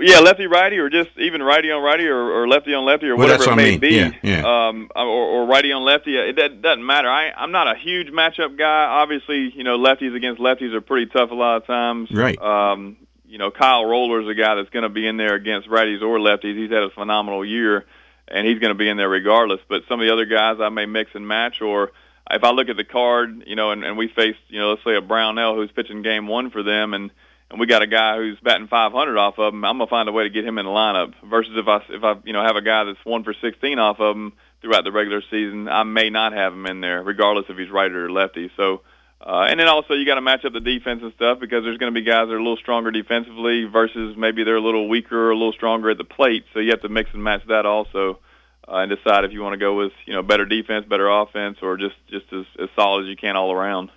Yeah, 0.00 0.20
lefty 0.20 0.46
righty, 0.46 0.78
or 0.78 0.88
just 0.88 1.10
even 1.18 1.42
righty 1.42 1.72
on 1.72 1.82
righty, 1.82 2.06
or, 2.06 2.16
or 2.30 2.46
lefty 2.46 2.72
on 2.72 2.84
lefty, 2.84 3.06
or 3.08 3.16
Well, 3.16 3.26
whatever 3.26 3.42
it 3.42 3.46
what 3.46 3.52
I 3.54 3.56
may 3.56 3.70
mean. 3.72 3.80
be. 3.80 3.88
Yeah, 3.96 4.10
yeah. 4.22 4.68
Um, 4.68 4.90
or, 4.94 5.04
or 5.06 5.46
righty 5.46 5.72
on 5.72 5.82
lefty. 5.84 6.16
It 6.16 6.36
that 6.36 6.62
doesn't 6.62 6.86
matter. 6.86 7.08
I 7.08 7.30
I'm 7.32 7.50
not 7.50 7.66
a 7.66 7.74
huge 7.78 8.06
matchup 8.08 8.56
guy. 8.56 8.84
Obviously, 8.84 9.52
you 9.56 9.64
know, 9.64 9.76
lefties 9.76 10.14
against 10.14 10.40
lefties 10.40 10.72
are 10.72 10.80
pretty 10.80 11.06
tough 11.06 11.32
a 11.32 11.34
lot 11.34 11.56
of 11.56 11.66
times. 11.66 12.10
Right. 12.12 12.40
Um, 12.40 12.96
you 13.26 13.38
know, 13.38 13.50
Kyle 13.50 13.84
Roller's 13.84 14.28
a 14.28 14.34
guy 14.34 14.54
that's 14.54 14.70
going 14.70 14.84
to 14.84 14.88
be 14.88 15.04
in 15.06 15.16
there 15.16 15.34
against 15.34 15.68
righties 15.68 16.00
or 16.00 16.18
lefties. 16.18 16.56
He's 16.56 16.70
had 16.70 16.84
a 16.84 16.90
phenomenal 16.90 17.44
year, 17.44 17.84
and 18.30 18.46
he's 18.46 18.58
going 18.58 18.72
to 18.72 18.78
be 18.78 18.88
in 18.88 18.96
there 18.96 19.08
regardless. 19.08 19.60
But 19.68 19.82
some 19.88 20.00
of 20.00 20.06
the 20.06 20.12
other 20.12 20.24
guys 20.24 20.58
I 20.60 20.68
may 20.68 20.86
mix 20.86 21.10
and 21.14 21.26
match, 21.26 21.60
or 21.60 21.92
if 22.30 22.44
I 22.44 22.50
look 22.50 22.68
at 22.68 22.76
the 22.76 22.84
card, 22.84 23.44
you 23.46 23.56
know, 23.56 23.70
and, 23.70 23.84
and 23.84 23.96
we 23.96 24.08
face, 24.08 24.36
you 24.48 24.60
know, 24.60 24.70
let's 24.70 24.84
say 24.84 24.96
a 24.96 25.00
Brownell 25.00 25.56
who's 25.56 25.70
pitching 25.72 26.02
game 26.02 26.26
one 26.26 26.50
for 26.50 26.62
them, 26.62 26.94
and 26.94 27.10
and 27.50 27.58
we 27.58 27.66
got 27.66 27.80
a 27.80 27.86
guy 27.86 28.16
who's 28.16 28.38
batting 28.40 28.68
500 28.68 29.16
off 29.16 29.38
of 29.38 29.54
him, 29.54 29.64
I'm 29.64 29.78
gonna 29.78 29.88
find 29.88 30.06
a 30.08 30.12
way 30.12 30.24
to 30.24 30.30
get 30.30 30.44
him 30.44 30.58
in 30.58 30.66
the 30.66 30.70
lineup. 30.70 31.14
Versus 31.24 31.52
if 31.56 31.66
I 31.66 31.80
if 31.88 32.04
I 32.04 32.16
you 32.24 32.32
know 32.32 32.42
have 32.42 32.56
a 32.56 32.62
guy 32.62 32.84
that's 32.84 33.04
one 33.04 33.24
for 33.24 33.34
16 33.34 33.78
off 33.78 34.00
of 34.00 34.16
him 34.16 34.34
throughout 34.60 34.84
the 34.84 34.92
regular 34.92 35.22
season, 35.30 35.68
I 35.68 35.84
may 35.84 36.10
not 36.10 36.32
have 36.32 36.52
him 36.52 36.66
in 36.66 36.80
there, 36.80 37.02
regardless 37.02 37.46
if 37.48 37.56
he's 37.56 37.70
righty 37.70 37.94
or 37.94 38.10
lefty. 38.10 38.50
So. 38.56 38.82
Uh, 39.20 39.46
and 39.48 39.58
then 39.58 39.66
also 39.66 39.94
you 39.94 40.06
got 40.06 40.14
to 40.14 40.20
match 40.20 40.44
up 40.44 40.52
the 40.52 40.60
defense 40.60 41.00
and 41.02 41.12
stuff 41.14 41.40
because 41.40 41.64
there's 41.64 41.78
going 41.78 41.92
to 41.92 42.00
be 42.00 42.04
guys 42.04 42.28
that 42.28 42.34
are 42.34 42.38
a 42.38 42.42
little 42.42 42.56
stronger 42.56 42.90
defensively 42.90 43.64
versus 43.64 44.16
maybe 44.16 44.44
they're 44.44 44.56
a 44.56 44.60
little 44.60 44.88
weaker 44.88 45.26
or 45.26 45.30
a 45.30 45.36
little 45.36 45.52
stronger 45.52 45.90
at 45.90 45.98
the 45.98 46.04
plate. 46.04 46.44
So 46.54 46.60
you 46.60 46.70
have 46.70 46.82
to 46.82 46.88
mix 46.88 47.10
and 47.12 47.22
match 47.22 47.42
that 47.48 47.66
also, 47.66 48.20
uh, 48.68 48.76
and 48.76 48.90
decide 48.90 49.24
if 49.24 49.32
you 49.32 49.42
want 49.42 49.54
to 49.54 49.58
go 49.58 49.76
with 49.76 49.92
you 50.06 50.12
know 50.12 50.22
better 50.22 50.44
defense, 50.44 50.86
better 50.88 51.08
offense, 51.08 51.58
or 51.62 51.76
just 51.76 51.96
just 52.08 52.32
as, 52.32 52.44
as 52.60 52.68
solid 52.76 53.04
as 53.04 53.08
you 53.08 53.16
can 53.16 53.36
all 53.36 53.52
around. 53.52 53.90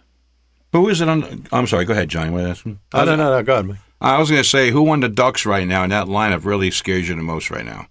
Who 0.72 0.90
is 0.90 1.02
it 1.02 1.10
on? 1.10 1.48
I'm 1.52 1.68
sorry. 1.68 1.86
Go 1.86 1.94
ahead, 1.94 2.10
Johnny. 2.10 2.32
What 2.32 2.46
asking? 2.46 2.80
Oh, 2.94 3.04
no, 3.04 3.16
no, 3.16 3.30
no. 3.30 3.44
Go 3.44 3.54
ahead, 3.54 3.66
Mike. 3.66 3.80
I 4.00 4.18
was 4.18 4.32
going 4.32 4.42
to 4.42 4.50
say 4.50 4.72
who 4.72 4.82
won 4.82 5.02
the 5.02 5.10
Ducks 5.10 5.46
right 5.46 5.68
now, 5.68 5.84
and 5.84 5.92
that 5.92 6.08
lineup 6.08 6.46
really 6.46 6.72
scares 6.72 7.08
you 7.08 7.16
the 7.16 7.22
most 7.22 7.52
right 7.52 7.66
now. 7.66 7.88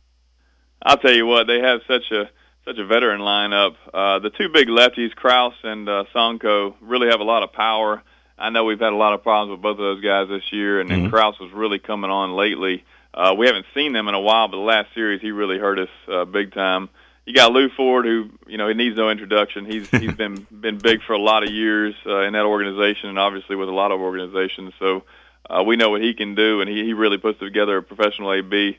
I'll 0.82 0.96
tell 0.96 1.12
you 1.12 1.26
what, 1.26 1.46
they 1.46 1.60
have 1.60 1.80
such 1.86 2.10
a 2.10 2.30
such 2.64 2.78
a 2.78 2.86
veteran 2.86 3.20
lineup. 3.20 3.74
Uh, 3.92 4.18
the 4.18 4.30
two 4.30 4.48
big 4.48 4.68
lefties, 4.68 5.14
Kraus 5.14 5.54
and 5.62 5.88
uh, 5.88 6.04
Sonko, 6.14 6.74
really 6.80 7.08
have 7.08 7.20
a 7.20 7.24
lot 7.24 7.42
of 7.42 7.52
power. 7.52 8.02
I 8.38 8.50
know 8.50 8.64
we've 8.64 8.80
had 8.80 8.92
a 8.92 8.96
lot 8.96 9.12
of 9.12 9.22
problems 9.22 9.50
with 9.50 9.62
both 9.62 9.78
of 9.78 9.78
those 9.78 10.02
guys 10.02 10.28
this 10.28 10.50
year, 10.52 10.80
and, 10.80 10.90
mm-hmm. 10.90 11.02
and 11.04 11.12
Kraus 11.12 11.38
was 11.38 11.52
really 11.52 11.78
coming 11.78 12.10
on 12.10 12.34
lately. 12.34 12.84
Uh, 13.12 13.34
we 13.36 13.46
haven't 13.46 13.66
seen 13.74 13.92
them 13.92 14.08
in 14.08 14.14
a 14.14 14.20
while, 14.20 14.48
but 14.48 14.56
the 14.56 14.62
last 14.62 14.94
series 14.94 15.20
he 15.20 15.32
really 15.32 15.58
hurt 15.58 15.78
us 15.78 15.88
uh, 16.08 16.24
big 16.24 16.54
time. 16.54 16.88
You 17.26 17.34
got 17.34 17.52
Lew 17.52 17.68
Ford, 17.76 18.06
who 18.06 18.30
you 18.46 18.56
know 18.56 18.68
he 18.68 18.74
needs 18.74 18.96
no 18.96 19.10
introduction. 19.10 19.66
He's 19.66 19.88
he's 19.90 20.14
been 20.14 20.46
been 20.50 20.78
big 20.78 21.02
for 21.02 21.12
a 21.12 21.18
lot 21.18 21.42
of 21.42 21.50
years 21.50 21.94
uh, 22.06 22.20
in 22.20 22.32
that 22.32 22.44
organization, 22.44 23.08
and 23.08 23.18
obviously 23.18 23.56
with 23.56 23.68
a 23.68 23.72
lot 23.72 23.92
of 23.92 24.00
organizations. 24.00 24.72
So 24.78 25.04
uh, 25.48 25.62
we 25.62 25.76
know 25.76 25.90
what 25.90 26.02
he 26.02 26.14
can 26.14 26.34
do, 26.34 26.60
and 26.60 26.70
he 26.70 26.84
he 26.84 26.92
really 26.92 27.18
puts 27.18 27.38
together 27.38 27.78
a 27.78 27.82
professional 27.82 28.32
AB. 28.32 28.78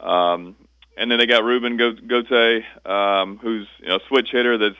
Um, 0.00 0.56
and 0.96 1.10
then 1.10 1.18
they 1.18 1.26
got 1.26 1.44
Ruben 1.44 1.78
Gotay, 1.78 2.62
um, 2.86 3.38
who's 3.38 3.66
you 3.80 3.88
know 3.88 3.98
switch 4.08 4.28
hitter 4.30 4.58
that's 4.58 4.76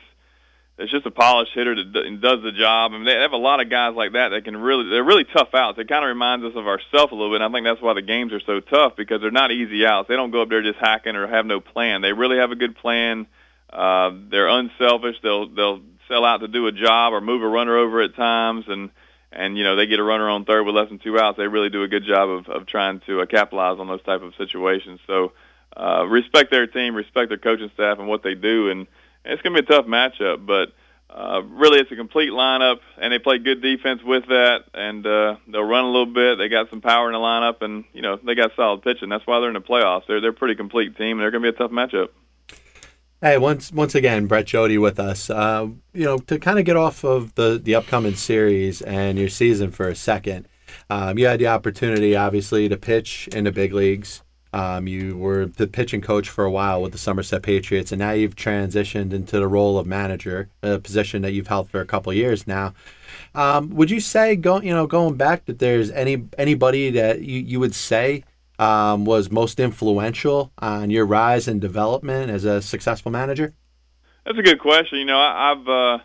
it's 0.77 0.91
just 0.91 1.05
a 1.05 1.11
polished 1.11 1.51
hitter 1.53 1.75
that 1.75 2.19
does 2.21 2.41
the 2.41 2.51
job. 2.51 2.91
I 2.91 2.97
mean, 2.97 3.05
they 3.05 3.13
have 3.13 3.31
a 3.31 3.37
lot 3.37 3.61
of 3.61 3.69
guys 3.69 3.93
like 3.95 4.13
that 4.13 4.29
that 4.29 4.43
can 4.43 4.57
really 4.57 4.89
they're 4.89 5.03
really 5.03 5.23
tough 5.23 5.53
outs. 5.53 5.77
It 5.77 5.87
kind 5.87 6.03
of 6.03 6.09
reminds 6.09 6.45
us 6.45 6.53
of 6.55 6.67
ourselves 6.67 7.11
a 7.11 7.15
little 7.15 7.29
bit. 7.29 7.41
And 7.41 7.43
I 7.43 7.55
think 7.55 7.65
that's 7.65 7.81
why 7.81 7.93
the 7.93 8.01
games 8.01 8.33
are 8.33 8.39
so 8.39 8.59
tough 8.59 8.95
because 8.97 9.21
they're 9.21 9.29
not 9.29 9.51
easy 9.51 9.85
outs. 9.85 10.07
They 10.07 10.15
don't 10.15 10.31
go 10.31 10.41
up 10.41 10.49
there 10.49 10.63
just 10.63 10.79
hacking 10.79 11.15
or 11.15 11.27
have 11.27 11.45
no 11.45 11.59
plan. 11.59 12.01
They 12.01 12.11
really 12.11 12.37
have 12.37 12.51
a 12.51 12.55
good 12.55 12.75
plan. 12.75 13.27
Uh, 13.71 14.11
they're 14.31 14.47
unselfish. 14.47 15.17
They'll 15.21 15.47
they'll 15.47 15.81
sell 16.07 16.25
out 16.25 16.37
to 16.37 16.47
do 16.47 16.65
a 16.65 16.71
job 16.71 17.13
or 17.13 17.21
move 17.21 17.43
a 17.43 17.47
runner 17.47 17.77
over 17.77 18.01
at 18.01 18.15
times 18.15 18.65
and 18.67 18.89
and 19.31 19.57
you 19.57 19.63
know 19.63 19.75
they 19.75 19.85
get 19.85 19.99
a 19.99 20.03
runner 20.03 20.29
on 20.29 20.43
third 20.43 20.63
with 20.63 20.75
less 20.75 20.89
than 20.89 20.97
two 20.97 21.19
outs. 21.19 21.37
They 21.37 21.47
really 21.47 21.69
do 21.69 21.83
a 21.83 21.87
good 21.87 22.05
job 22.05 22.29
of 22.29 22.47
of 22.49 22.65
trying 22.65 22.99
to 23.01 23.21
uh, 23.21 23.25
capitalize 23.27 23.79
on 23.79 23.87
those 23.87 24.03
type 24.03 24.23
of 24.23 24.33
situations. 24.39 24.99
So 25.05 25.33
uh, 25.75 26.05
respect 26.07 26.51
their 26.51 26.67
team, 26.67 26.95
respect 26.95 27.29
their 27.29 27.37
coaching 27.37 27.71
staff 27.73 27.99
and 27.99 28.07
what 28.07 28.23
they 28.23 28.35
do 28.35 28.69
and 28.69 28.87
it's 29.25 29.41
going 29.41 29.55
to 29.55 29.61
be 29.61 29.65
a 29.65 29.77
tough 29.77 29.85
matchup, 29.85 30.45
but 30.45 30.73
uh, 31.09 31.41
really 31.43 31.79
it's 31.79 31.91
a 31.91 31.95
complete 31.95 32.31
lineup, 32.31 32.79
and 32.97 33.13
they 33.13 33.19
play 33.19 33.37
good 33.37 33.61
defense 33.61 34.01
with 34.03 34.25
that, 34.27 34.63
and 34.73 35.05
uh, 35.05 35.35
they'll 35.47 35.63
run 35.63 35.85
a 35.85 35.89
little 35.89 36.11
bit. 36.11 36.37
They 36.37 36.49
got 36.49 36.69
some 36.69 36.81
power 36.81 37.07
in 37.07 37.13
the 37.13 37.19
lineup, 37.19 37.61
and 37.61 37.85
you 37.93 38.01
know 38.01 38.17
they 38.23 38.35
got 38.35 38.51
solid 38.55 38.81
pitching. 38.81 39.09
That's 39.09 39.25
why 39.25 39.39
they're 39.39 39.49
in 39.49 39.53
the 39.53 39.61
playoffs. 39.61 40.07
They're 40.07 40.19
they're 40.19 40.31
a 40.31 40.33
pretty 40.33 40.55
complete 40.55 40.97
team, 40.97 41.11
and 41.17 41.21
they're 41.21 41.31
going 41.31 41.43
to 41.43 41.51
be 41.51 41.55
a 41.55 41.57
tough 41.57 41.71
matchup. 41.71 42.09
Hey, 43.21 43.37
once 43.37 43.71
once 43.71 43.95
again, 43.95 44.25
Brett 44.25 44.45
Jodie 44.45 44.81
with 44.81 44.99
us. 44.99 45.29
Uh, 45.29 45.67
you 45.93 46.03
know, 46.03 46.17
to 46.17 46.39
kind 46.39 46.59
of 46.59 46.65
get 46.65 46.75
off 46.75 47.03
of 47.03 47.35
the 47.35 47.61
the 47.63 47.75
upcoming 47.75 48.15
series 48.15 48.81
and 48.81 49.17
your 49.17 49.29
season 49.29 49.71
for 49.71 49.87
a 49.87 49.95
second. 49.95 50.47
Um, 50.89 51.19
you 51.19 51.27
had 51.27 51.39
the 51.39 51.47
opportunity, 51.47 52.15
obviously, 52.15 52.67
to 52.67 52.77
pitch 52.77 53.29
in 53.29 53.43
the 53.43 53.51
big 53.51 53.73
leagues. 53.73 54.23
Um, 54.53 54.87
you 54.87 55.17
were 55.17 55.47
the 55.47 55.65
pitching 55.65 56.01
coach 56.01 56.29
for 56.29 56.45
a 56.45 56.51
while 56.51 56.79
with 56.81 56.91
the 56.91 56.99
Somerset 56.99 57.41
Patriots, 57.41 57.91
and 57.91 57.97
now 57.97 58.11
you've 58.11 58.35
transitioned 58.35 59.11
into 59.11 59.39
the 59.39 59.47
role 59.47 59.79
of 59.79 59.87
manager, 59.87 60.47
a 60.61 60.77
position 60.77 61.23
that 61.23 61.33
you've 61.33 61.47
held 61.47 61.71
for 61.71 61.81
a 61.81 61.85
couple 61.85 62.13
years 62.13 62.45
now. 62.45 62.73
Um, 63.33 63.71
would 63.71 63.89
you 63.89 63.99
say, 63.99 64.35
going 64.35 64.65
you 64.65 64.73
know, 64.73 64.85
going 64.85 65.15
back, 65.15 65.45
that 65.45 65.57
there's 65.57 65.89
any 65.89 66.27
anybody 66.37 66.91
that 66.91 67.21
you, 67.21 67.39
you 67.39 67.59
would 67.59 67.73
say 67.73 68.23
um, 68.59 69.05
was 69.05 69.31
most 69.31 69.59
influential 69.59 70.51
on 70.59 70.91
your 70.91 71.07
rise 71.07 71.47
and 71.47 71.59
development 71.59 72.29
as 72.29 72.45
a 72.45 72.61
successful 72.61 73.11
manager? 73.11 73.53
That's 74.23 74.37
a 74.37 74.43
good 74.43 74.59
question. 74.59 74.99
You 74.99 75.05
know, 75.05 75.19
I, 75.19 75.51
I've 75.51 75.67
uh, 75.67 76.03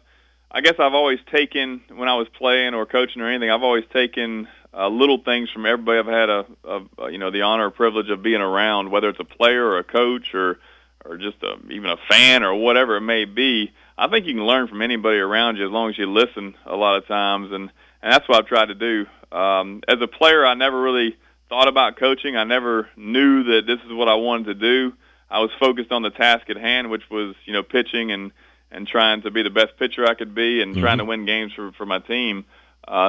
I 0.50 0.62
guess 0.62 0.74
I've 0.78 0.94
always 0.94 1.18
taken 1.30 1.82
when 1.90 2.08
I 2.08 2.14
was 2.14 2.28
playing 2.30 2.72
or 2.72 2.86
coaching 2.86 3.20
or 3.20 3.28
anything, 3.28 3.50
I've 3.50 3.62
always 3.62 3.84
taken 3.92 4.48
uh, 4.74 4.88
little 4.88 5.18
things 5.18 5.50
from 5.50 5.66
everybody 5.66 5.98
I've 5.98 6.06
had 6.06 6.28
a, 6.28 6.46
a 6.64 7.10
you 7.10 7.18
know 7.18 7.30
the 7.30 7.42
honor 7.42 7.66
or 7.66 7.70
privilege 7.70 8.10
of 8.10 8.22
being 8.22 8.40
around, 8.40 8.90
whether 8.90 9.08
it's 9.08 9.20
a 9.20 9.24
player 9.24 9.64
or 9.64 9.78
a 9.78 9.84
coach 9.84 10.34
or 10.34 10.58
or 11.04 11.16
just 11.16 11.36
a, 11.42 11.56
even 11.70 11.90
a 11.90 11.96
fan 12.08 12.42
or 12.42 12.54
whatever 12.54 12.96
it 12.96 13.00
may 13.02 13.24
be. 13.24 13.72
I 13.96 14.08
think 14.08 14.26
you 14.26 14.34
can 14.34 14.44
learn 14.44 14.68
from 14.68 14.82
anybody 14.82 15.18
around 15.18 15.56
you 15.56 15.66
as 15.66 15.72
long 15.72 15.90
as 15.90 15.98
you 15.98 16.06
listen 16.06 16.54
a 16.66 16.76
lot 16.76 16.96
of 16.96 17.06
times, 17.06 17.50
and 17.52 17.70
and 18.02 18.12
that's 18.12 18.28
what 18.28 18.38
I've 18.38 18.46
tried 18.46 18.66
to 18.66 18.74
do. 18.74 19.06
Um, 19.36 19.82
as 19.88 19.96
a 20.00 20.06
player, 20.06 20.46
I 20.46 20.54
never 20.54 20.80
really 20.80 21.16
thought 21.48 21.68
about 21.68 21.96
coaching. 21.96 22.36
I 22.36 22.44
never 22.44 22.88
knew 22.96 23.44
that 23.44 23.62
this 23.66 23.80
is 23.86 23.92
what 23.92 24.08
I 24.08 24.14
wanted 24.14 24.46
to 24.46 24.54
do. 24.54 24.92
I 25.30 25.40
was 25.40 25.50
focused 25.58 25.92
on 25.92 26.02
the 26.02 26.10
task 26.10 26.48
at 26.48 26.56
hand, 26.56 26.90
which 26.90 27.08
was 27.10 27.34
you 27.44 27.52
know 27.52 27.62
pitching 27.62 28.12
and 28.12 28.32
and 28.70 28.86
trying 28.86 29.22
to 29.22 29.30
be 29.30 29.42
the 29.42 29.50
best 29.50 29.78
pitcher 29.78 30.06
I 30.06 30.14
could 30.14 30.34
be 30.34 30.60
and 30.62 30.72
mm-hmm. 30.72 30.82
trying 30.82 30.98
to 30.98 31.04
win 31.04 31.24
games 31.26 31.52
for 31.54 31.72
for 31.72 31.86
my 31.86 31.98
team. 32.00 32.40
Uh, 32.40 32.56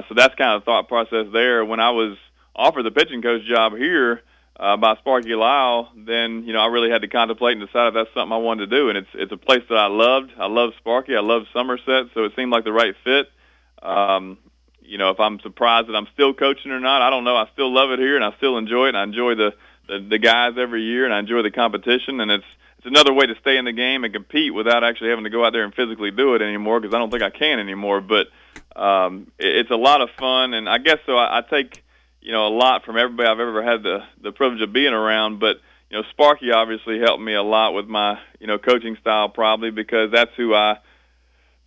so 0.07 0.13
that's 0.15 0.35
kind 0.35 0.55
of 0.55 0.61
the 0.61 0.65
thought 0.65 0.87
process 0.87 1.27
there. 1.31 1.63
When 1.63 1.79
I 1.79 1.91
was 1.91 2.17
offered 2.55 2.83
the 2.83 2.91
pitching 2.91 3.21
coach 3.21 3.45
job 3.45 3.77
here 3.77 4.21
uh, 4.59 4.75
by 4.75 4.95
Sparky 4.97 5.35
Lyle, 5.35 5.89
then 5.95 6.43
you 6.45 6.53
know 6.53 6.59
I 6.59 6.67
really 6.67 6.89
had 6.89 7.01
to 7.01 7.07
contemplate 7.07 7.57
and 7.57 7.65
decide 7.65 7.87
if 7.87 7.93
that's 7.93 8.13
something 8.13 8.33
I 8.33 8.37
wanted 8.37 8.69
to 8.69 8.75
do. 8.77 8.89
And 8.89 8.97
it's 8.97 9.09
it's 9.13 9.31
a 9.31 9.37
place 9.37 9.63
that 9.69 9.77
I 9.77 9.87
loved. 9.87 10.31
I 10.37 10.47
love 10.47 10.71
Sparky. 10.79 11.15
I 11.15 11.21
love 11.21 11.43
Somerset, 11.53 12.07
so 12.13 12.25
it 12.25 12.33
seemed 12.35 12.51
like 12.51 12.65
the 12.65 12.73
right 12.73 12.93
fit. 13.03 13.27
Um, 13.81 14.37
you 14.81 14.97
know, 14.97 15.11
if 15.11 15.19
I'm 15.19 15.39
surprised 15.39 15.87
that 15.87 15.95
I'm 15.95 16.07
still 16.13 16.33
coaching 16.33 16.71
or 16.71 16.79
not, 16.79 17.01
I 17.01 17.09
don't 17.09 17.23
know. 17.23 17.37
I 17.37 17.47
still 17.53 17.73
love 17.73 17.91
it 17.91 17.99
here, 17.99 18.15
and 18.15 18.25
I 18.25 18.35
still 18.37 18.57
enjoy 18.57 18.85
it. 18.85 18.89
And 18.89 18.97
I 18.97 19.03
enjoy 19.03 19.35
the 19.35 19.53
the, 19.87 20.05
the 20.09 20.19
guys 20.19 20.53
every 20.57 20.83
year, 20.83 21.05
and 21.05 21.13
I 21.13 21.19
enjoy 21.19 21.41
the 21.41 21.51
competition. 21.51 22.19
And 22.19 22.29
it's 22.29 22.45
it's 22.79 22.87
another 22.87 23.13
way 23.13 23.25
to 23.25 23.35
stay 23.41 23.57
in 23.57 23.65
the 23.65 23.73
game 23.73 24.05
and 24.05 24.13
compete 24.13 24.53
without 24.53 24.85
actually 24.85 25.09
having 25.09 25.25
to 25.25 25.29
go 25.29 25.43
out 25.43 25.51
there 25.51 25.65
and 25.65 25.75
physically 25.75 26.11
do 26.11 26.35
it 26.35 26.41
anymore 26.41 26.79
because 26.79 26.95
I 26.95 26.97
don't 26.97 27.11
think 27.11 27.23
I 27.23 27.29
can 27.29 27.59
anymore. 27.59 27.99
But 27.99 28.27
um, 28.73 29.29
it, 29.37 29.53
it's 29.53 29.69
a 29.69 29.75
lot 29.75 29.99
of 29.99 30.09
fun, 30.17 30.53
and 30.53 30.69
I 30.69 30.77
guess 30.77 30.99
so. 31.05 31.17
I, 31.17 31.39
I 31.39 31.41
take 31.41 31.83
you 32.21 32.31
know 32.31 32.47
a 32.47 32.55
lot 32.55 32.85
from 32.85 32.97
everybody 32.97 33.27
I've 33.27 33.39
ever 33.39 33.61
had 33.61 33.83
the 33.83 34.05
the 34.21 34.31
privilege 34.31 34.61
of 34.61 34.71
being 34.71 34.93
around, 34.93 35.41
but 35.41 35.57
you 35.89 35.97
know 35.97 36.03
Sparky 36.11 36.53
obviously 36.53 36.99
helped 36.99 37.21
me 37.21 37.33
a 37.33 37.43
lot 37.43 37.73
with 37.73 37.87
my 37.87 38.17
you 38.39 38.47
know 38.47 38.57
coaching 38.57 38.95
style 39.01 39.27
probably 39.27 39.71
because 39.71 40.11
that's 40.13 40.31
who 40.37 40.53
I 40.53 40.77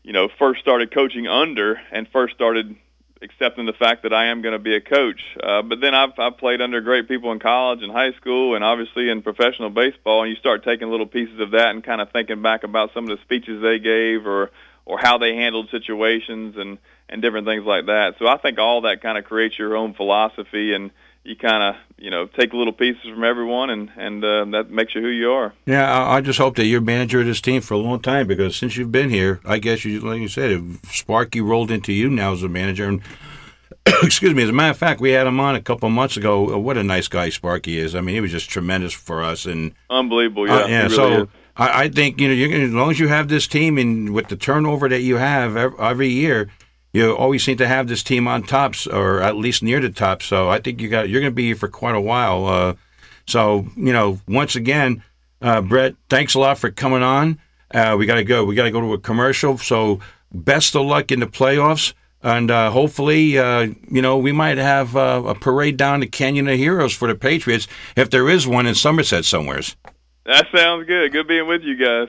you 0.03 0.15
know 0.15 0.29
first 0.39 0.63
started 0.63 0.95
coaching 0.95 1.29
under 1.29 1.79
and 1.93 2.09
first 2.09 2.35
started 2.35 2.75
accepting 3.23 3.67
the 3.67 3.73
fact 3.73 4.03
that 4.03 4.13
I 4.13 4.27
am 4.27 4.43
going 4.43 4.53
to 4.53 4.59
be 4.59 4.75
a 4.75 4.81
coach. 4.81 5.21
Uh, 5.43 5.63
but 5.63 5.81
then 5.81 5.95
I've, 5.95 6.19
I've 6.19 6.39
played 6.39 6.61
under 6.61 6.81
great 6.81 7.09
people 7.09 7.33
in 7.33 7.39
college 7.39 7.83
and 7.83 7.93
high 7.93 8.13
school 8.13 8.55
and 8.55 8.65
obviously 8.65 9.09
in 9.09 9.23
professional 9.23 9.71
baseball. 9.71 10.23
And 10.23 10.31
you 10.31 10.37
start 10.37 10.65
taking 10.65 10.91
little 10.91 11.07
pieces 11.07 11.39
of 11.41 11.53
that 11.53 11.69
and 11.69 11.85
kind 11.85 12.01
of 12.01 12.11
thinking 12.11 12.43
back 12.43 12.65
about 12.65 12.93
some 12.95 13.09
of 13.09 13.17
the 13.17 13.23
speeches 13.23 13.63
they 13.63 13.79
gave 13.79 14.27
or, 14.27 14.51
or 14.85 14.99
how 14.99 15.19
they 15.19 15.35
handled 15.37 15.71
situations 15.71 16.57
and, 16.57 16.79
and 17.09 17.23
different 17.23 17.47
things 17.47 17.65
like 17.65 17.87
that. 17.87 18.17
So 18.19 18.27
I 18.27 18.39
think 18.39 18.59
all 18.59 18.83
that 18.83 19.03
kind 19.03 19.17
of 19.17 19.25
creates 19.25 19.59
your 19.59 19.77
own 19.77 19.95
philosophy 19.95 20.75
and, 20.75 20.91
you 21.25 21.37
kind 21.37 21.63
of 21.63 21.81
you 21.99 22.11
know 22.11 22.27
take 22.27 22.53
little 22.53 22.73
pieces 22.73 23.03
from 23.03 23.25
everyone, 23.25 23.71
and 23.71 23.91
and 23.97 24.25
uh, 24.25 24.45
that 24.47 24.71
makes 24.71 24.95
you 24.95 25.01
who 25.01 25.09
you 25.09 25.31
are. 25.31 25.53
Yeah, 25.67 26.09
I, 26.09 26.21
just 26.21 26.39
hope 26.39 26.57
that 26.57 26.67
you're 26.67 26.81
manager 26.81 27.21
of 27.21 27.27
this 27.27 27.41
team 27.41 27.61
for 27.61 27.75
a 27.75 27.79
long 27.79 28.01
time 28.01 28.27
because 28.27 28.57
since 28.57 28.77
you've 28.77 28.93
been 28.93 29.11
here, 29.11 29.41
I 29.45 29.59
guess 29.59 29.85
you 29.85 30.01
like 30.01 30.21
you 30.21 30.29
said, 30.29 30.79
Sparky 30.87 31.41
rolled 31.41 31.71
into 31.71 31.93
you 31.93 32.09
now 32.11 32.33
as 32.33 32.43
a 32.43 32.49
manager, 32.49 32.89
and 32.89 33.03
excuse 34.03 34.35
me. 34.35 34.43
As 34.43 34.49
a 34.49 34.53
matter 34.53 34.71
of 34.71 34.79
fact, 34.79 35.01
we 35.01 35.11
had 35.11 35.27
him 35.27 35.41
on 35.41 35.55
a 35.55 35.63
couple 35.63 35.89
months 35.91 36.17
ago. 36.17 36.55
Uh, 36.55 36.59
what 36.59 36.77
a 36.77 36.83
nice 36.83 37.09
guy 37.09 37.29
Sparky 37.29 37.79
is. 37.79 37.95
I 37.95 38.01
mean, 38.01 38.15
he 38.15 38.21
was 38.21 38.33
just 38.33 38.51
tremendous 38.51 38.93
for 38.93 39.23
us, 39.23 39.47
and 39.47 39.75
unbelievable. 39.91 40.47
Yeah, 40.47 40.57
uh, 40.57 40.67
yeah. 40.67 40.83
Really 40.83 40.97
so. 40.97 41.29
I, 41.55 41.83
I 41.85 41.89
think 41.89 42.21
you 42.21 42.29
know, 42.29 42.35
you're, 42.35 42.63
as 42.63 42.73
long 42.73 42.91
as 42.91 42.99
you 42.99 43.09
have 43.09 43.29
this 43.29 43.47
team, 43.47 43.79
and 43.79 44.13
with 44.15 44.29
the 44.29 44.37
turnover 44.37 44.89
that 44.89 45.03
you 45.03 45.17
have 45.17 45.57
every 45.57 46.09
year, 46.09 46.49
you 46.93 47.15
always 47.17 47.43
seem 47.43 47.57
to 47.57 47.69
have 47.69 47.89
this 47.89 48.03
team 48.03 48.29
on 48.29 48.43
tops 48.43 48.87
or 48.87 49.23
at 49.23 49.37
least 49.37 49.63
near 49.63 49.81
the 49.81 49.91
top. 49.91 50.23
So 50.23 50.51
I 50.51 50.59
think 50.59 50.81
you 50.81 50.89
got 50.89 51.09
you're 51.09 51.21
going 51.21 51.33
to 51.33 51.35
be 51.35 51.47
here 51.47 51.57
for 51.57 51.69
quite 51.69 51.95
a 51.95 52.01
while. 52.01 52.47
Uh, 52.47 52.75
so 53.27 53.67
you 53.77 53.93
know, 53.93 54.21
once 54.29 54.57
again, 54.57 55.03
uh, 55.41 55.63
Brett, 55.63 55.95
thanks 56.09 56.35
a 56.35 56.39
lot 56.39 56.59
for 56.59 56.71
coming 56.71 57.03
on. 57.03 57.39
Uh, 57.73 57.97
we 57.99 58.07
got 58.07 58.17
to 58.17 58.25
go. 58.25 58.45
We 58.45 58.55
got 58.55 58.65
to 58.65 58.71
go 58.71 58.81
to 58.81 58.93
a 58.93 58.99
commercial. 58.99 59.59
So 59.59 60.01
best 60.33 60.77
of 60.77 60.87
luck 60.87 61.11
in 61.11 61.21
the 61.21 61.27
playoffs. 61.27 61.95
And 62.25 62.53
uh, 62.53 62.71
hopefully, 62.71 63.37
uh, 63.37 63.69
you 63.91 64.01
know, 64.01 64.17
we 64.17 64.31
might 64.31 64.59
have 64.59 64.95
uh, 64.97 65.23
a 65.27 65.35
parade 65.35 65.77
down 65.77 66.01
the 66.01 66.07
Canyon 66.07 66.47
of 66.47 66.57
Heroes 66.57 66.95
for 66.95 67.09
the 67.09 67.17
Patriots 67.17 67.67
if 67.97 68.11
there 68.11 68.29
is 68.29 68.47
one 68.47 68.67
in 68.67 68.77
Somerset 68.77 69.25
somewheres. 69.25 69.77
That 70.25 70.47
sounds 70.55 70.87
good. 70.87 71.11
Good 71.11 71.27
being 71.27 71.49
with 71.49 71.63
you 71.63 71.77
guys. 71.77 72.01